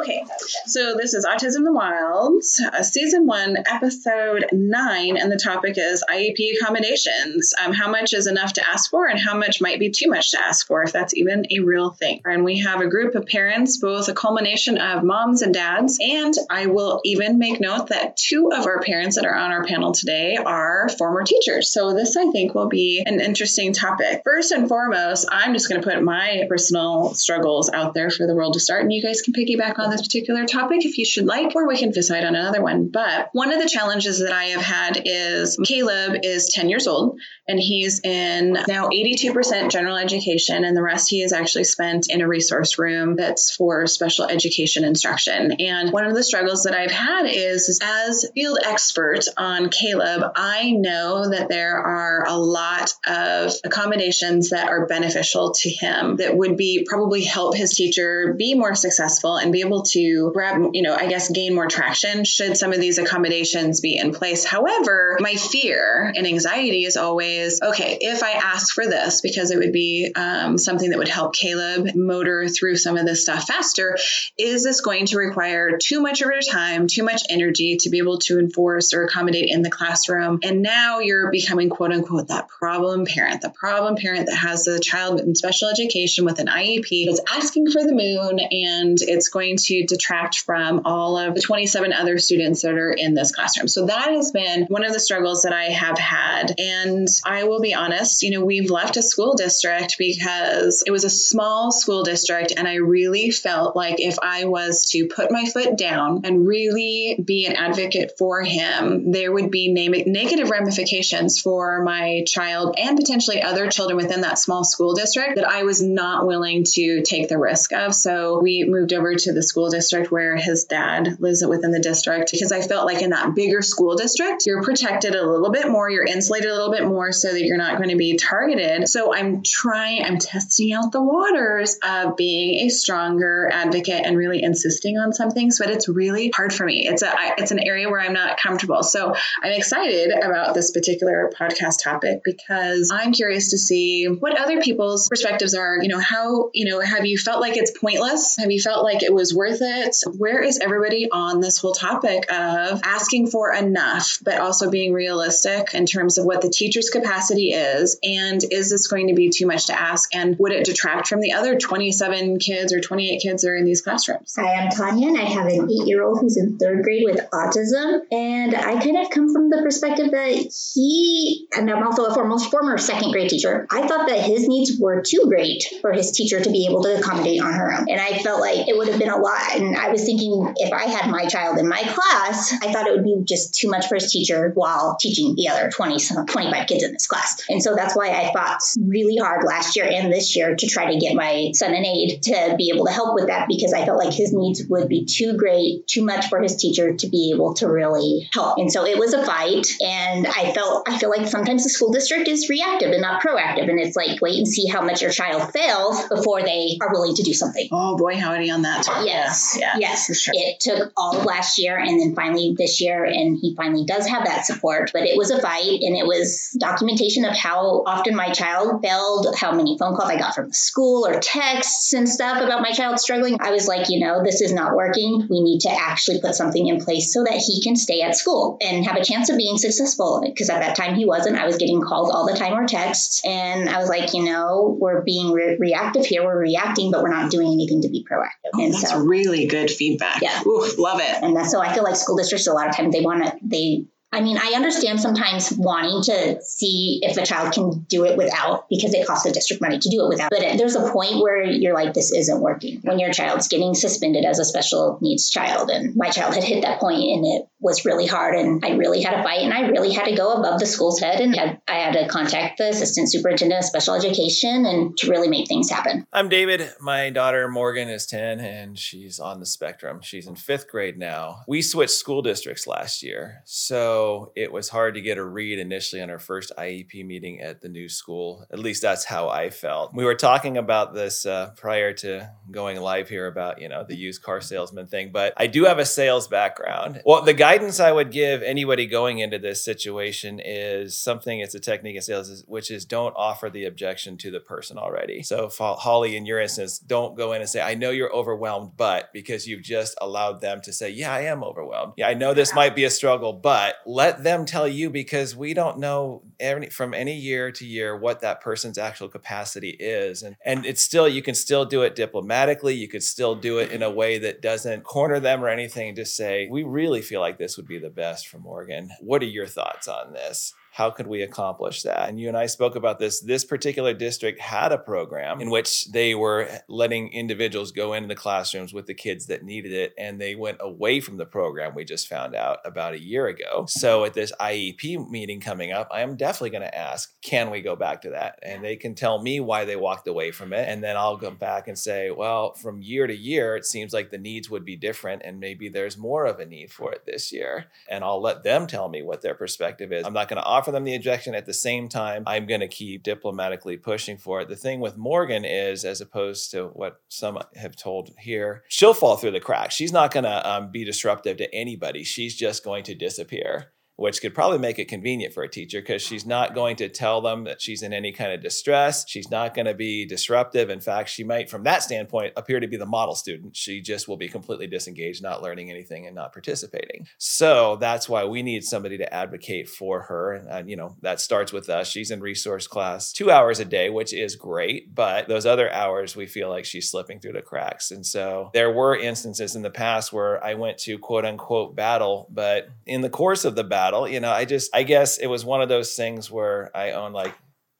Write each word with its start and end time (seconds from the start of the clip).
Okay, 0.00 0.24
so 0.66 0.96
this 0.96 1.14
is 1.14 1.26
Autism 1.26 1.56
in 1.56 1.64
the 1.64 1.72
Wilds, 1.72 2.60
uh, 2.60 2.82
season 2.82 3.26
one, 3.26 3.56
episode 3.66 4.46
nine, 4.52 5.16
and 5.16 5.30
the 5.30 5.36
topic 5.36 5.76
is 5.76 6.02
IEP 6.08 6.56
accommodations. 6.56 7.52
Um, 7.62 7.72
how 7.72 7.90
much 7.90 8.14
is 8.14 8.26
enough 8.26 8.54
to 8.54 8.68
ask 8.68 8.90
for, 8.90 9.06
and 9.06 9.18
how 9.18 9.36
much 9.36 9.60
might 9.60 9.78
be 9.78 9.90
too 9.90 10.08
much 10.08 10.30
to 10.30 10.40
ask 10.40 10.66
for, 10.66 10.82
if 10.84 10.92
that's 10.92 11.14
even 11.14 11.46
a 11.50 11.60
real 11.60 11.90
thing. 11.90 12.22
And 12.24 12.44
we 12.44 12.60
have 12.60 12.80
a 12.80 12.88
group 12.88 13.14
of 13.14 13.26
parents, 13.26 13.76
both 13.78 14.08
a 14.08 14.14
culmination 14.14 14.78
of 14.78 15.02
moms 15.02 15.42
and 15.42 15.52
dads, 15.52 15.98
and 16.00 16.32
I 16.48 16.66
will 16.66 17.00
even 17.04 17.38
make 17.38 17.60
note 17.60 17.88
that 17.88 18.16
two 18.16 18.52
of 18.52 18.66
our 18.66 18.80
parents 18.80 19.16
that 19.16 19.26
are 19.26 19.36
on 19.36 19.50
our 19.50 19.64
panel 19.64 19.92
today 19.92 20.36
are 20.36 20.88
former 20.88 21.24
teachers. 21.24 21.70
So 21.70 21.94
this, 21.94 22.16
I 22.16 22.30
think, 22.30 22.54
will 22.54 22.68
be 22.68 23.02
an 23.04 23.20
interesting 23.20 23.72
topic. 23.72 24.22
First 24.24 24.52
and 24.52 24.68
foremost, 24.68 25.28
I'm 25.30 25.52
just 25.52 25.68
going 25.68 25.82
to 25.82 25.88
put 25.88 26.02
my 26.02 26.44
personal 26.48 27.12
struggles 27.14 27.70
out 27.70 27.92
there 27.92 28.10
for 28.10 28.26
the 28.26 28.34
world 28.34 28.54
to 28.54 28.60
start, 28.60 28.82
and 28.82 28.92
you 28.92 29.02
guys 29.02 29.20
can 29.20 29.34
piggyback 29.34 29.63
on 29.78 29.90
this 29.90 30.02
particular 30.02 30.46
topic 30.46 30.84
if 30.84 30.98
you 30.98 31.04
should 31.04 31.26
like, 31.26 31.54
or 31.54 31.66
we 31.66 31.78
can 31.78 31.90
decide 31.90 32.24
on 32.24 32.34
another 32.34 32.62
one. 32.62 32.88
But 32.88 33.30
one 33.32 33.52
of 33.52 33.60
the 33.60 33.68
challenges 33.68 34.20
that 34.20 34.32
I 34.32 34.44
have 34.46 34.62
had 34.62 35.02
is 35.04 35.58
Caleb 35.64 36.20
is 36.22 36.48
10 36.48 36.68
years 36.68 36.86
old 36.86 37.18
and 37.46 37.60
he's 37.60 38.00
in 38.00 38.52
now 38.66 38.88
82% 38.88 39.70
general 39.70 39.96
education, 39.96 40.64
and 40.64 40.76
the 40.76 40.82
rest 40.82 41.10
he 41.10 41.22
is 41.22 41.32
actually 41.32 41.64
spent 41.64 42.08
in 42.08 42.22
a 42.22 42.28
resource 42.28 42.78
room 42.78 43.16
that's 43.16 43.54
for 43.54 43.86
special 43.86 44.24
education 44.24 44.84
instruction. 44.84 45.52
And 45.60 45.92
one 45.92 46.06
of 46.06 46.14
the 46.14 46.22
struggles 46.22 46.62
that 46.62 46.74
I've 46.74 46.90
had 46.90 47.26
is, 47.26 47.68
is 47.68 47.80
as 47.82 48.30
field 48.34 48.58
expert 48.64 49.24
on 49.36 49.68
Caleb, 49.68 50.32
I 50.36 50.70
know 50.70 51.28
that 51.28 51.48
there 51.48 51.76
are 51.76 52.24
a 52.26 52.36
lot 52.36 52.94
of 53.06 53.52
accommodations 53.62 54.50
that 54.50 54.68
are 54.68 54.86
beneficial 54.86 55.52
to 55.52 55.68
him 55.68 56.16
that 56.16 56.36
would 56.36 56.56
be 56.56 56.86
probably 56.88 57.24
help 57.24 57.54
his 57.54 57.74
teacher 57.74 58.34
be 58.38 58.54
more 58.54 58.74
successful 58.74 59.36
and 59.36 59.52
be 59.54 59.60
able 59.60 59.82
to 59.82 60.30
grab, 60.32 60.70
you 60.74 60.82
know, 60.82 60.94
I 60.94 61.06
guess 61.06 61.30
gain 61.30 61.54
more 61.54 61.68
traction 61.68 62.24
should 62.24 62.56
some 62.56 62.72
of 62.72 62.80
these 62.80 62.98
accommodations 62.98 63.80
be 63.80 63.96
in 63.96 64.12
place. 64.12 64.44
However, 64.44 65.16
my 65.20 65.36
fear 65.36 66.12
and 66.14 66.26
anxiety 66.26 66.84
is 66.84 66.96
always 66.96 67.62
okay, 67.62 67.96
if 68.00 68.22
I 68.22 68.32
ask 68.32 68.74
for 68.74 68.84
this, 68.84 69.20
because 69.20 69.50
it 69.50 69.58
would 69.58 69.72
be 69.72 70.12
um, 70.14 70.58
something 70.58 70.90
that 70.90 70.98
would 70.98 71.08
help 71.08 71.34
Caleb 71.34 71.94
motor 71.94 72.48
through 72.48 72.76
some 72.76 72.96
of 72.96 73.06
this 73.06 73.22
stuff 73.22 73.44
faster, 73.44 73.96
is 74.38 74.64
this 74.64 74.80
going 74.80 75.06
to 75.06 75.18
require 75.18 75.78
too 75.78 76.00
much 76.00 76.20
of 76.20 76.30
your 76.30 76.42
time, 76.42 76.86
too 76.88 77.04
much 77.04 77.22
energy 77.30 77.76
to 77.78 77.90
be 77.90 77.98
able 77.98 78.18
to 78.18 78.38
enforce 78.38 78.92
or 78.92 79.04
accommodate 79.04 79.50
in 79.50 79.62
the 79.62 79.70
classroom? 79.70 80.40
And 80.42 80.62
now 80.62 80.98
you're 80.98 81.30
becoming 81.30 81.70
quote 81.70 81.92
unquote 81.92 82.28
that 82.28 82.48
problem 82.48 83.06
parent, 83.06 83.40
the 83.40 83.50
problem 83.50 83.96
parent 83.96 84.26
that 84.26 84.36
has 84.36 84.66
a 84.66 84.80
child 84.80 85.20
in 85.20 85.34
special 85.34 85.68
education 85.68 86.24
with 86.24 86.40
an 86.40 86.48
IEP 86.48 87.06
that's 87.06 87.20
asking 87.32 87.70
for 87.70 87.82
the 87.82 87.94
moon 87.94 88.40
and 88.40 88.98
it's 89.00 89.28
going 89.28 89.43
going 89.44 89.56
to 89.56 89.84
detract 89.84 90.38
from 90.40 90.82
all 90.84 91.18
of 91.18 91.34
the 91.34 91.40
27 91.40 91.92
other 91.92 92.18
students 92.18 92.62
that 92.62 92.74
are 92.74 92.92
in 92.92 93.14
this 93.14 93.34
classroom. 93.34 93.68
So 93.68 93.86
that 93.86 94.10
has 94.10 94.30
been 94.30 94.64
one 94.66 94.84
of 94.84 94.92
the 94.92 95.00
struggles 95.00 95.42
that 95.42 95.52
I 95.52 95.64
have 95.64 95.98
had. 95.98 96.54
And 96.58 97.08
I 97.24 97.44
will 97.44 97.60
be 97.60 97.74
honest, 97.74 98.22
you 98.22 98.30
know, 98.30 98.44
we've 98.44 98.70
left 98.70 98.96
a 98.96 99.02
school 99.02 99.34
district 99.34 99.96
because 99.98 100.82
it 100.86 100.90
was 100.90 101.04
a 101.04 101.10
small 101.10 101.70
school 101.72 102.02
district. 102.02 102.54
And 102.56 102.66
I 102.66 102.76
really 102.76 103.30
felt 103.30 103.76
like 103.76 103.96
if 103.98 104.16
I 104.22 104.44
was 104.44 104.90
to 104.90 105.06
put 105.06 105.30
my 105.30 105.44
foot 105.44 105.76
down 105.76 106.22
and 106.24 106.46
really 106.46 107.22
be 107.22 107.46
an 107.46 107.56
advocate 107.56 108.12
for 108.18 108.42
him, 108.42 109.12
there 109.12 109.32
would 109.32 109.50
be 109.50 109.72
negative 110.06 110.50
ramifications 110.50 111.40
for 111.40 111.82
my 111.82 112.24
child 112.26 112.76
and 112.78 112.96
potentially 112.96 113.42
other 113.42 113.68
children 113.68 113.96
within 113.96 114.22
that 114.22 114.38
small 114.38 114.64
school 114.64 114.94
district 114.94 115.36
that 115.36 115.48
I 115.48 115.64
was 115.64 115.82
not 115.82 116.26
willing 116.26 116.64
to 116.74 117.02
take 117.02 117.28
the 117.28 117.38
risk 117.38 117.72
of. 117.72 117.94
So 117.94 118.40
we 118.40 118.64
moved 118.64 118.92
over 118.92 119.14
to 119.14 119.32
the 119.34 119.42
school 119.42 119.70
district 119.70 120.10
where 120.10 120.36
his 120.36 120.64
dad 120.64 121.20
lives 121.20 121.44
within 121.46 121.70
the 121.70 121.80
district 121.80 122.30
because 122.32 122.52
I 122.52 122.60
felt 122.60 122.86
like 122.86 123.02
in 123.02 123.10
that 123.10 123.34
bigger 123.34 123.62
school 123.62 123.96
district, 123.96 124.46
you're 124.46 124.62
protected 124.62 125.14
a 125.14 125.26
little 125.26 125.50
bit 125.50 125.68
more, 125.68 125.90
you're 125.90 126.06
insulated 126.06 126.50
a 126.50 126.54
little 126.54 126.72
bit 126.72 126.86
more 126.86 127.12
so 127.12 127.32
that 127.32 127.42
you're 127.42 127.56
not 127.58 127.76
going 127.76 127.90
to 127.90 127.96
be 127.96 128.16
targeted. 128.16 128.88
So 128.88 129.14
I'm 129.14 129.42
trying, 129.42 130.04
I'm 130.04 130.18
testing 130.18 130.72
out 130.72 130.92
the 130.92 131.02
waters 131.02 131.78
of 131.82 132.16
being 132.16 132.66
a 132.66 132.68
stronger 132.68 133.50
advocate 133.52 134.06
and 134.06 134.16
really 134.16 134.42
insisting 134.42 134.98
on 134.98 135.12
some 135.12 135.30
things, 135.30 135.58
but 135.58 135.70
it's 135.70 135.88
really 135.88 136.30
hard 136.34 136.52
for 136.52 136.64
me. 136.64 136.86
It's 136.88 137.02
a 137.02 137.12
it's 137.38 137.50
an 137.50 137.58
area 137.58 137.88
where 137.88 138.00
I'm 138.00 138.12
not 138.12 138.38
comfortable. 138.38 138.82
So 138.82 139.14
I'm 139.42 139.52
excited 139.52 140.12
about 140.12 140.54
this 140.54 140.70
particular 140.70 141.30
podcast 141.38 141.82
topic 141.82 142.22
because 142.24 142.90
I'm 142.92 143.12
curious 143.12 143.50
to 143.50 143.58
see 143.58 144.06
what 144.06 144.38
other 144.38 144.60
people's 144.60 145.08
perspectives 145.08 145.54
are. 145.54 145.78
You 145.80 145.88
know, 145.88 146.00
how, 146.00 146.50
you 146.52 146.70
know, 146.70 146.80
have 146.80 147.06
you 147.06 147.18
felt 147.18 147.40
like 147.40 147.56
it's 147.56 147.76
pointless? 147.78 148.36
Have 148.36 148.50
you 148.50 148.60
felt 148.60 148.84
like 148.84 149.02
it 149.02 149.13
was 149.14 149.34
worth 149.34 149.60
it? 149.60 149.96
Where 150.16 150.42
is 150.42 150.58
everybody 150.58 151.08
on 151.10 151.40
this 151.40 151.58
whole 151.58 151.72
topic 151.72 152.30
of 152.30 152.80
asking 152.84 153.28
for 153.28 153.52
enough, 153.52 154.18
but 154.22 154.38
also 154.38 154.70
being 154.70 154.92
realistic 154.92 155.74
in 155.74 155.86
terms 155.86 156.18
of 156.18 156.24
what 156.24 156.42
the 156.42 156.50
teacher's 156.50 156.90
capacity 156.90 157.50
is? 157.50 157.98
And 158.02 158.42
is 158.50 158.70
this 158.70 158.86
going 158.86 159.08
to 159.08 159.14
be 159.14 159.30
too 159.30 159.46
much 159.46 159.66
to 159.66 159.80
ask? 159.80 160.14
And 160.14 160.38
would 160.38 160.52
it 160.52 160.64
detract 160.64 161.08
from 161.08 161.20
the 161.20 161.32
other 161.32 161.58
27 161.58 162.38
kids 162.38 162.72
or 162.72 162.80
28 162.80 163.20
kids 163.20 163.42
that 163.42 163.48
are 163.48 163.56
in 163.56 163.64
these 163.64 163.82
classrooms? 163.82 164.34
Hi, 164.36 164.54
I'm 164.54 164.70
Tanya, 164.70 165.08
and 165.08 165.18
I 165.18 165.24
have 165.24 165.46
an 165.46 165.70
eight 165.70 165.86
year 165.86 166.02
old 166.02 166.20
who's 166.20 166.36
in 166.36 166.58
third 166.58 166.82
grade 166.82 167.04
with 167.04 167.20
autism. 167.32 168.00
And 168.12 168.54
I 168.54 168.80
kind 168.80 168.98
of 168.98 169.10
come 169.10 169.32
from 169.32 169.50
the 169.50 169.62
perspective 169.62 170.10
that 170.10 170.52
he, 170.74 171.48
and 171.56 171.70
I'm 171.70 171.86
also 171.86 172.06
a 172.06 172.14
former, 172.14 172.38
former 172.38 172.78
second 172.78 173.12
grade 173.12 173.30
teacher, 173.30 173.66
I 173.70 173.86
thought 173.86 174.08
that 174.08 174.20
his 174.20 174.48
needs 174.48 174.78
were 174.78 175.02
too 175.02 175.24
great 175.28 175.64
for 175.80 175.92
his 175.92 176.12
teacher 176.12 176.40
to 176.40 176.50
be 176.50 176.66
able 176.66 176.82
to 176.82 176.98
accommodate 176.98 177.42
on 177.42 177.52
her 177.52 177.72
own. 177.72 177.88
And 177.88 178.00
I 178.00 178.18
felt 178.18 178.40
like 178.40 178.68
it 178.68 178.76
would 178.76 178.88
have 178.88 178.98
been 178.98 179.03
a 179.08 179.16
lot. 179.16 179.56
And 179.56 179.76
I 179.76 179.90
was 179.90 180.04
thinking 180.04 180.54
if 180.56 180.72
I 180.72 180.84
had 180.84 181.10
my 181.10 181.26
child 181.26 181.58
in 181.58 181.68
my 181.68 181.82
class, 181.82 182.52
I 182.62 182.72
thought 182.72 182.86
it 182.86 182.92
would 182.94 183.04
be 183.04 183.22
just 183.24 183.54
too 183.54 183.70
much 183.70 183.86
for 183.86 183.94
his 183.94 184.10
teacher 184.12 184.50
while 184.54 184.96
teaching 185.00 185.34
the 185.34 185.48
other 185.48 185.70
20, 185.70 185.98
25 186.26 186.66
kids 186.66 186.84
in 186.84 186.92
this 186.92 187.06
class. 187.06 187.42
And 187.48 187.62
so 187.62 187.74
that's 187.74 187.96
why 187.96 188.10
I 188.10 188.32
fought 188.32 188.60
really 188.78 189.16
hard 189.16 189.44
last 189.44 189.76
year 189.76 189.86
and 189.90 190.12
this 190.12 190.36
year 190.36 190.54
to 190.54 190.66
try 190.66 190.92
to 190.92 190.98
get 190.98 191.14
my 191.14 191.50
son 191.54 191.74
an 191.74 191.84
aide 191.84 192.22
to 192.24 192.54
be 192.58 192.70
able 192.74 192.86
to 192.86 192.92
help 192.92 193.14
with 193.14 193.28
that 193.28 193.48
because 193.48 193.72
I 193.72 193.84
felt 193.84 193.98
like 193.98 194.12
his 194.12 194.32
needs 194.32 194.62
would 194.68 194.88
be 194.88 195.06
too 195.06 195.36
great, 195.36 195.86
too 195.86 196.04
much 196.04 196.26
for 196.26 196.40
his 196.40 196.56
teacher 196.56 196.94
to 196.94 197.08
be 197.08 197.32
able 197.34 197.54
to 197.54 197.68
really 197.68 198.28
help. 198.32 198.58
And 198.58 198.70
so 198.70 198.84
it 198.84 198.98
was 198.98 199.14
a 199.14 199.24
fight. 199.24 199.66
And 199.80 200.26
I 200.26 200.52
felt, 200.52 200.88
I 200.88 200.98
feel 200.98 201.10
like 201.10 201.26
sometimes 201.28 201.64
the 201.64 201.70
school 201.70 201.92
district 201.92 202.28
is 202.28 202.48
reactive 202.48 202.92
and 202.92 203.02
not 203.02 203.22
proactive. 203.22 203.68
And 203.68 203.80
it's 203.80 203.96
like, 203.96 204.20
wait 204.20 204.38
and 204.38 204.48
see 204.48 204.66
how 204.66 204.82
much 204.82 205.02
your 205.02 205.10
child 205.10 205.52
fails 205.52 206.08
before 206.08 206.42
they 206.42 206.78
are 206.80 206.92
willing 206.92 207.14
to 207.16 207.22
do 207.22 207.32
something. 207.32 207.68
Oh 207.72 207.96
boy, 207.96 208.16
how 208.16 208.34
howdy 208.34 208.50
on 208.50 208.62
that. 208.62 208.88
Yes. 209.04 209.56
Yeah. 209.58 209.74
Yes. 209.78 210.16
Sure. 210.18 210.34
It 210.36 210.60
took 210.60 210.92
all 210.96 211.18
of 211.18 211.24
last 211.24 211.58
year 211.58 211.76
and 211.78 212.00
then 212.00 212.14
finally 212.14 212.54
this 212.56 212.80
year, 212.80 213.04
and 213.04 213.36
he 213.40 213.54
finally 213.56 213.84
does 213.84 214.06
have 214.06 214.24
that 214.26 214.46
support. 214.46 214.90
But 214.92 215.02
it 215.04 215.16
was 215.16 215.30
a 215.30 215.40
fight, 215.40 215.80
and 215.82 215.96
it 215.96 216.06
was 216.06 216.56
documentation 216.58 217.24
of 217.24 217.34
how 217.36 217.82
often 217.86 218.14
my 218.14 218.30
child 218.30 218.82
failed, 218.82 219.34
how 219.36 219.52
many 219.52 219.76
phone 219.78 219.96
calls 219.96 220.10
I 220.10 220.18
got 220.18 220.34
from 220.34 220.48
the 220.48 220.54
school 220.54 221.06
or 221.06 221.20
texts 221.20 221.92
and 221.92 222.08
stuff 222.08 222.42
about 222.42 222.62
my 222.62 222.72
child 222.72 222.98
struggling. 223.00 223.38
I 223.40 223.50
was 223.50 223.66
like, 223.68 223.88
you 223.90 224.00
know, 224.00 224.22
this 224.22 224.40
is 224.40 224.52
not 224.52 224.74
working. 224.74 225.26
We 225.28 225.42
need 225.42 225.60
to 225.60 225.70
actually 225.70 226.20
put 226.20 226.34
something 226.34 226.66
in 226.66 226.84
place 226.84 227.12
so 227.12 227.24
that 227.24 227.34
he 227.34 227.60
can 227.62 227.76
stay 227.76 228.02
at 228.02 228.16
school 228.16 228.58
and 228.60 228.84
have 228.86 228.96
a 228.96 229.04
chance 229.04 229.30
of 229.30 229.36
being 229.36 229.58
successful. 229.58 230.22
Because 230.24 230.50
at 230.50 230.60
that 230.60 230.76
time 230.76 230.94
he 230.94 231.04
wasn't. 231.04 231.36
I 231.36 231.46
was 231.46 231.56
getting 231.56 231.80
calls 231.80 232.10
all 232.10 232.26
the 232.26 232.36
time 232.36 232.54
or 232.54 232.66
texts, 232.66 233.22
and 233.24 233.68
I 233.68 233.78
was 233.78 233.88
like, 233.88 234.14
you 234.14 234.24
know, 234.24 234.76
we're 234.78 235.02
being 235.02 235.32
re- 235.32 235.56
reactive 235.58 236.04
here. 236.06 236.24
We're 236.24 236.38
reacting, 236.38 236.90
but 236.90 237.02
we're 237.02 237.10
not 237.12 237.30
doing 237.30 237.52
anything 237.52 237.82
to 237.82 237.88
be 237.88 238.04
proactive. 238.08 238.50
And 238.54 238.74
that's 238.84 238.94
so, 238.94 239.04
really 239.04 239.46
good 239.46 239.70
feedback. 239.70 240.22
Yeah. 240.22 240.42
Ooh, 240.46 240.66
love 240.78 241.00
it. 241.00 241.22
And 241.22 241.36
that's, 241.36 241.50
so 241.50 241.60
I 241.60 241.72
feel 241.74 241.84
like 241.84 241.96
school 241.96 242.16
districts, 242.16 242.46
a 242.46 242.52
lot 242.52 242.68
of 242.68 242.76
times 242.76 242.94
they 242.94 243.00
want 243.00 243.24
to, 243.24 243.36
they, 243.42 243.86
I 244.12 244.20
mean, 244.20 244.38
I 244.38 244.52
understand 244.54 245.00
sometimes 245.00 245.50
wanting 245.50 246.02
to 246.04 246.40
see 246.40 247.00
if 247.02 247.16
a 247.16 247.26
child 247.26 247.52
can 247.52 247.80
do 247.88 248.04
it 248.04 248.16
without 248.16 248.68
because 248.70 248.94
it 248.94 249.08
costs 249.08 249.24
the 249.24 249.32
district 249.32 249.60
money 249.60 249.80
to 249.80 249.88
do 249.88 250.04
it 250.04 250.08
without. 250.08 250.30
But 250.30 250.56
there's 250.56 250.76
a 250.76 250.88
point 250.88 251.16
where 251.16 251.42
you're 251.42 251.74
like, 251.74 251.94
this 251.94 252.12
isn't 252.12 252.40
working 252.40 252.78
when 252.82 253.00
your 253.00 253.12
child's 253.12 253.48
getting 253.48 253.74
suspended 253.74 254.24
as 254.24 254.38
a 254.38 254.44
special 254.44 254.98
needs 255.00 255.30
child. 255.30 255.68
And 255.68 255.96
my 255.96 256.10
child 256.10 256.34
had 256.34 256.44
hit 256.44 256.62
that 256.62 256.78
point 256.78 257.02
and 257.02 257.26
it 257.26 257.48
was 257.64 257.86
really 257.86 258.06
hard 258.06 258.34
and 258.34 258.62
I 258.62 258.72
really 258.72 259.00
had 259.00 259.16
to 259.16 259.22
fight 259.22 259.40
and 259.40 259.54
I 259.54 259.62
really 259.68 259.90
had 259.90 260.04
to 260.04 260.14
go 260.14 260.34
above 260.34 260.60
the 260.60 260.66
school's 260.66 261.00
head 261.00 261.18
and 261.20 261.34
had, 261.34 261.62
I 261.66 261.76
had 261.76 261.94
to 261.94 262.06
contact 262.08 262.58
the 262.58 262.68
assistant 262.68 263.10
superintendent 263.10 263.60
of 263.60 263.64
special 263.64 263.94
education 263.94 264.66
and 264.66 264.94
to 264.98 265.10
really 265.10 265.28
make 265.28 265.48
things 265.48 265.70
happen. 265.70 266.06
I'm 266.12 266.28
David. 266.28 266.70
My 266.78 267.08
daughter 267.08 267.48
Morgan 267.48 267.88
is 267.88 268.04
10 268.04 268.40
and 268.40 268.78
she's 268.78 269.18
on 269.18 269.40
the 269.40 269.46
spectrum. 269.46 270.00
She's 270.02 270.26
in 270.26 270.36
fifth 270.36 270.68
grade 270.68 270.98
now. 270.98 271.40
We 271.48 271.62
switched 271.62 271.94
school 271.94 272.20
districts 272.20 272.66
last 272.66 273.02
year, 273.02 273.42
so 273.46 274.32
it 274.36 274.52
was 274.52 274.68
hard 274.68 274.94
to 274.94 275.00
get 275.00 275.16
a 275.16 275.24
read 275.24 275.58
initially 275.58 276.02
on 276.02 276.10
our 276.10 276.18
first 276.18 276.52
IEP 276.58 277.06
meeting 277.06 277.40
at 277.40 277.62
the 277.62 277.70
new 277.70 277.88
school. 277.88 278.44
At 278.52 278.58
least 278.58 278.82
that's 278.82 279.06
how 279.06 279.30
I 279.30 279.48
felt. 279.48 279.94
We 279.94 280.04
were 280.04 280.14
talking 280.14 280.58
about 280.58 280.92
this 280.92 281.24
uh, 281.24 281.52
prior 281.56 281.94
to 281.94 282.30
going 282.50 282.78
live 282.78 283.08
here 283.08 283.26
about, 283.26 283.62
you 283.62 283.70
know, 283.70 283.84
the 283.84 283.96
used 283.96 284.22
car 284.22 284.42
salesman 284.42 284.86
thing, 284.86 285.12
but 285.12 285.32
I 285.38 285.46
do 285.46 285.64
have 285.64 285.78
a 285.78 285.86
sales 285.86 286.28
background. 286.28 287.00
Well, 287.06 287.22
the 287.22 287.32
guidance 287.54 287.80
I 287.80 287.92
would 287.92 288.10
give 288.10 288.42
anybody 288.42 288.86
going 288.86 289.18
into 289.18 289.38
this 289.38 289.64
situation 289.64 290.40
is 290.44 290.96
something, 290.96 291.40
it's 291.40 291.54
a 291.54 291.60
technique 291.60 291.96
in 291.96 292.02
sales, 292.02 292.44
which 292.46 292.70
is 292.70 292.84
don't 292.84 293.14
offer 293.16 293.48
the 293.48 293.64
objection 293.64 294.16
to 294.18 294.30
the 294.30 294.40
person 294.40 294.76
already. 294.76 295.22
So, 295.22 295.48
Holly, 295.48 296.16
in 296.16 296.26
your 296.26 296.40
instance, 296.40 296.78
don't 296.78 297.16
go 297.16 297.32
in 297.32 297.40
and 297.40 297.48
say, 297.48 297.60
I 297.60 297.74
know 297.74 297.90
you're 297.90 298.12
overwhelmed, 298.12 298.72
but 298.76 299.12
because 299.12 299.46
you've 299.46 299.62
just 299.62 299.96
allowed 300.00 300.40
them 300.40 300.60
to 300.62 300.72
say, 300.72 300.90
Yeah, 300.90 301.12
I 301.12 301.22
am 301.22 301.44
overwhelmed. 301.44 301.94
Yeah, 301.96 302.08
I 302.08 302.14
know 302.14 302.34
this 302.34 302.54
might 302.54 302.74
be 302.74 302.84
a 302.84 302.90
struggle, 302.90 303.32
but 303.32 303.76
let 303.86 304.22
them 304.22 304.44
tell 304.44 304.66
you 304.66 304.90
because 304.90 305.36
we 305.36 305.54
don't 305.54 305.78
know 305.78 306.22
any, 306.40 306.68
from 306.68 306.94
any 306.94 307.14
year 307.14 307.50
to 307.52 307.66
year 307.66 307.96
what 307.96 308.20
that 308.20 308.40
person's 308.40 308.78
actual 308.78 309.08
capacity 309.08 309.70
is. 309.70 310.22
And, 310.22 310.36
and 310.44 310.66
it's 310.66 310.82
still, 310.82 311.08
you 311.08 311.22
can 311.22 311.34
still 311.34 311.64
do 311.64 311.82
it 311.82 311.94
diplomatically. 311.94 312.74
You 312.74 312.88
could 312.88 313.02
still 313.02 313.34
do 313.34 313.58
it 313.58 313.70
in 313.70 313.82
a 313.82 313.90
way 313.90 314.18
that 314.18 314.42
doesn't 314.42 314.84
corner 314.84 315.20
them 315.20 315.44
or 315.44 315.48
anything. 315.48 315.94
Just 315.94 316.16
say, 316.16 316.48
We 316.50 316.62
really 316.62 317.02
feel 317.02 317.20
like 317.20 317.38
this 317.38 317.56
would 317.56 317.66
be 317.66 317.78
the 317.78 317.90
best 317.90 318.28
for 318.28 318.38
Morgan. 318.38 318.90
What 319.00 319.22
are 319.22 319.26
your 319.26 319.46
thoughts 319.46 319.88
on 319.88 320.12
this? 320.12 320.54
How 320.74 320.90
could 320.90 321.06
we 321.06 321.22
accomplish 321.22 321.82
that? 321.82 322.08
And 322.08 322.18
you 322.18 322.26
and 322.26 322.36
I 322.36 322.46
spoke 322.46 322.74
about 322.74 322.98
this. 322.98 323.20
This 323.20 323.44
particular 323.44 323.94
district 323.94 324.40
had 324.40 324.72
a 324.72 324.76
program 324.76 325.40
in 325.40 325.48
which 325.48 325.86
they 325.92 326.16
were 326.16 326.48
letting 326.68 327.12
individuals 327.12 327.70
go 327.70 327.92
into 327.92 328.08
the 328.08 328.16
classrooms 328.16 328.74
with 328.74 328.86
the 328.86 328.94
kids 328.94 329.26
that 329.26 329.44
needed 329.44 329.72
it, 329.72 329.94
and 329.96 330.20
they 330.20 330.34
went 330.34 330.58
away 330.58 330.98
from 330.98 331.16
the 331.16 331.26
program. 331.26 331.76
We 331.76 331.84
just 331.84 332.08
found 332.08 332.34
out 332.34 332.58
about 332.64 332.94
a 332.94 333.00
year 333.00 333.28
ago. 333.28 333.66
So 333.68 334.04
at 334.04 334.14
this 334.14 334.32
IEP 334.40 335.08
meeting 335.08 335.38
coming 335.38 335.70
up, 335.70 335.86
I 335.92 336.00
am 336.00 336.16
definitely 336.16 336.50
going 336.50 336.68
to 336.68 336.76
ask, 336.76 337.14
can 337.22 337.50
we 337.50 337.60
go 337.60 337.76
back 337.76 338.02
to 338.02 338.10
that? 338.10 338.40
And 338.42 338.64
they 338.64 338.74
can 338.74 338.96
tell 338.96 339.22
me 339.22 339.38
why 339.38 339.64
they 339.64 339.76
walked 339.76 340.08
away 340.08 340.32
from 340.32 340.52
it, 340.52 340.68
and 340.68 340.82
then 340.82 340.96
I'll 340.96 341.16
go 341.16 341.30
back 341.30 341.68
and 341.68 341.78
say, 341.78 342.10
well, 342.10 342.54
from 342.54 342.82
year 342.82 343.06
to 343.06 343.14
year, 343.14 343.54
it 343.54 343.64
seems 343.64 343.92
like 343.92 344.10
the 344.10 344.18
needs 344.18 344.50
would 344.50 344.64
be 344.64 344.74
different, 344.74 345.22
and 345.24 345.38
maybe 345.38 345.68
there's 345.68 345.96
more 345.96 346.26
of 346.26 346.40
a 346.40 346.46
need 346.46 346.72
for 346.72 346.90
it 346.90 347.06
this 347.06 347.32
year. 347.32 347.66
And 347.88 348.02
I'll 348.02 348.20
let 348.20 348.42
them 348.42 348.66
tell 348.66 348.88
me 348.88 349.02
what 349.02 349.22
their 349.22 349.36
perspective 349.36 349.92
is. 349.92 350.04
I'm 350.04 350.12
not 350.12 350.28
going 350.28 350.42
to 350.42 350.44
offer 350.44 350.63
offer 350.64 350.72
them 350.72 350.84
the 350.84 350.94
injection. 350.94 351.34
At 351.34 351.44
the 351.44 351.52
same 351.52 351.90
time, 351.90 352.24
I'm 352.26 352.46
going 352.46 352.60
to 352.60 352.68
keep 352.68 353.02
diplomatically 353.02 353.76
pushing 353.76 354.16
for 354.16 354.40
it. 354.40 354.48
The 354.48 354.56
thing 354.56 354.80
with 354.80 354.96
Morgan 354.96 355.44
is, 355.44 355.84
as 355.84 356.00
opposed 356.00 356.50
to 356.52 356.68
what 356.68 357.02
some 357.08 357.38
have 357.56 357.76
told 357.76 358.14
here, 358.18 358.64
she'll 358.68 358.94
fall 358.94 359.16
through 359.16 359.32
the 359.32 359.40
cracks. 359.40 359.74
She's 359.74 359.92
not 359.92 360.10
going 360.10 360.24
to 360.24 360.50
um, 360.50 360.70
be 360.70 360.82
disruptive 360.82 361.36
to 361.36 361.54
anybody. 361.54 362.02
She's 362.02 362.34
just 362.34 362.64
going 362.64 362.84
to 362.84 362.94
disappear 362.94 363.73
which 363.96 364.20
could 364.20 364.34
probably 364.34 364.58
make 364.58 364.78
it 364.78 364.88
convenient 364.88 365.32
for 365.32 365.42
a 365.42 365.48
teacher 365.48 365.80
because 365.80 366.02
she's 366.02 366.26
not 366.26 366.54
going 366.54 366.76
to 366.76 366.88
tell 366.88 367.20
them 367.20 367.44
that 367.44 367.62
she's 367.62 367.82
in 367.82 367.92
any 367.92 368.12
kind 368.12 368.32
of 368.32 368.42
distress. 368.42 369.04
She's 369.08 369.30
not 369.30 369.54
going 369.54 369.66
to 369.66 369.74
be 369.74 370.04
disruptive. 370.04 370.68
In 370.68 370.80
fact, 370.80 371.08
she 371.08 371.22
might, 371.22 371.48
from 371.48 371.62
that 371.64 371.82
standpoint, 371.82 372.32
appear 372.36 372.58
to 372.58 372.66
be 372.66 372.76
the 372.76 372.86
model 372.86 373.14
student. 373.14 373.56
She 373.56 373.80
just 373.80 374.08
will 374.08 374.16
be 374.16 374.28
completely 374.28 374.66
disengaged, 374.66 375.22
not 375.22 375.42
learning 375.42 375.70
anything 375.70 376.06
and 376.06 376.14
not 376.14 376.32
participating. 376.32 377.06
So 377.18 377.76
that's 377.76 378.08
why 378.08 378.24
we 378.24 378.42
need 378.42 378.64
somebody 378.64 378.98
to 378.98 379.14
advocate 379.14 379.68
for 379.68 380.02
her. 380.02 380.34
And, 380.34 380.68
you 380.68 380.76
know, 380.76 380.96
that 381.02 381.20
starts 381.20 381.52
with 381.52 381.68
us. 381.68 381.88
She's 381.88 382.10
in 382.10 382.20
resource 382.20 382.66
class 382.66 383.12
two 383.12 383.30
hours 383.30 383.60
a 383.60 383.64
day, 383.64 383.90
which 383.90 384.12
is 384.12 384.34
great. 384.34 384.92
But 384.92 385.28
those 385.28 385.46
other 385.46 385.70
hours, 385.72 386.16
we 386.16 386.26
feel 386.26 386.48
like 386.48 386.64
she's 386.64 386.90
slipping 386.90 387.20
through 387.20 387.34
the 387.34 387.42
cracks. 387.42 387.92
And 387.92 388.04
so 388.04 388.50
there 388.54 388.72
were 388.72 388.96
instances 388.96 389.54
in 389.54 389.62
the 389.62 389.70
past 389.70 390.12
where 390.12 390.44
I 390.44 390.54
went 390.54 390.78
to 390.78 390.98
quote 390.98 391.24
unquote 391.24 391.76
battle, 391.76 392.26
but 392.30 392.68
in 392.86 393.00
the 393.00 393.10
course 393.10 393.44
of 393.44 393.54
the 393.54 393.62
battle, 393.62 393.83
battle. 393.84 394.08
You 394.08 394.20
know, 394.20 394.30
I 394.30 394.44
just, 394.44 394.74
I 394.74 394.82
guess 394.82 395.18
it 395.18 395.26
was 395.26 395.44
one 395.44 395.62
of 395.62 395.68
those 395.68 395.94
things 395.94 396.30
where 396.30 396.70
I 396.74 396.92
own 396.92 397.12
like 397.12 397.34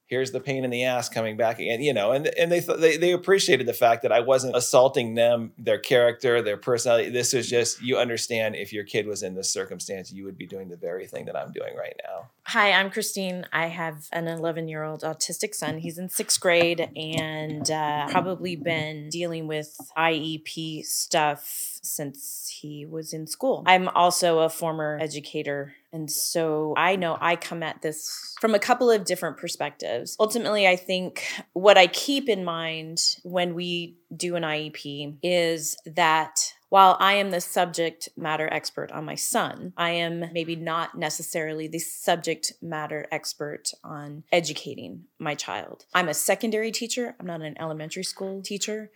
here's 0.06 0.32
the 0.32 0.40
pain 0.40 0.64
in 0.64 0.70
the 0.70 0.84
ass 0.84 1.08
coming 1.08 1.34
back 1.34 1.58
again 1.58 1.80
you 1.80 1.92
know 1.92 2.12
and 2.12 2.26
and 2.38 2.52
they 2.52 2.60
th- 2.60 2.78
they 2.78 2.98
they 2.98 3.12
appreciated 3.12 3.66
the 3.66 3.72
fact 3.72 4.02
that 4.02 4.12
I 4.12 4.20
wasn't 4.20 4.54
assaulting 4.54 5.14
them 5.14 5.52
their 5.56 5.78
character 5.78 6.42
their 6.42 6.58
personality 6.58 7.08
this 7.08 7.32
was 7.32 7.48
just 7.48 7.80
you 7.82 7.96
understand 7.96 8.54
if 8.54 8.70
your 8.70 8.84
kid 8.84 9.06
was 9.06 9.22
in 9.22 9.34
this 9.34 9.50
circumstance 9.50 10.12
you 10.12 10.24
would 10.24 10.36
be 10.36 10.46
doing 10.46 10.68
the 10.68 10.76
very 10.76 11.06
thing 11.06 11.24
that 11.24 11.36
I'm 11.36 11.52
doing 11.52 11.74
right 11.74 11.98
now 12.06 12.28
hi 12.42 12.72
I'm 12.72 12.90
Christine 12.90 13.46
I 13.50 13.68
have 13.68 14.08
an 14.12 14.28
11 14.28 14.68
year 14.68 14.82
old 14.82 15.00
autistic 15.00 15.54
son 15.54 15.78
he's 15.78 15.96
in 15.96 16.10
sixth 16.10 16.38
grade 16.38 16.90
and 16.94 17.68
uh, 17.70 18.06
probably 18.08 18.56
been 18.56 19.08
dealing 19.08 19.46
with 19.46 19.74
IEP 19.96 20.84
stuff 20.84 21.74
since 21.84 22.48
he 22.48 22.86
was 22.86 23.12
in 23.12 23.26
school. 23.26 23.62
I'm 23.66 23.88
also 23.88 24.40
a 24.40 24.48
former 24.48 24.98
educator. 25.00 25.74
And 25.94 26.10
so 26.10 26.74
I 26.76 26.96
know 26.96 27.16
I 27.20 27.36
come 27.36 27.62
at 27.62 27.80
this 27.80 28.34
from 28.40 28.52
a 28.52 28.58
couple 28.58 28.90
of 28.90 29.04
different 29.04 29.36
perspectives. 29.36 30.16
Ultimately, 30.18 30.66
I 30.66 30.74
think 30.74 31.24
what 31.52 31.78
I 31.78 31.86
keep 31.86 32.28
in 32.28 32.44
mind 32.44 32.98
when 33.22 33.54
we 33.54 33.96
do 34.14 34.34
an 34.34 34.42
IEP 34.42 35.18
is 35.22 35.76
that 35.86 36.52
while 36.68 36.96
I 36.98 37.14
am 37.14 37.30
the 37.30 37.40
subject 37.40 38.08
matter 38.16 38.48
expert 38.52 38.90
on 38.90 39.04
my 39.04 39.14
son, 39.14 39.72
I 39.76 39.90
am 39.90 40.32
maybe 40.32 40.56
not 40.56 40.98
necessarily 40.98 41.68
the 41.68 41.78
subject 41.78 42.54
matter 42.60 43.06
expert 43.12 43.70
on 43.84 44.24
educating 44.32 45.04
my 45.20 45.36
child. 45.36 45.84
I'm 45.94 46.08
a 46.08 46.14
secondary 46.14 46.72
teacher, 46.72 47.14
I'm 47.20 47.26
not 47.26 47.42
an 47.42 47.54
elementary 47.60 48.02
school 48.02 48.42
teacher. 48.42 48.90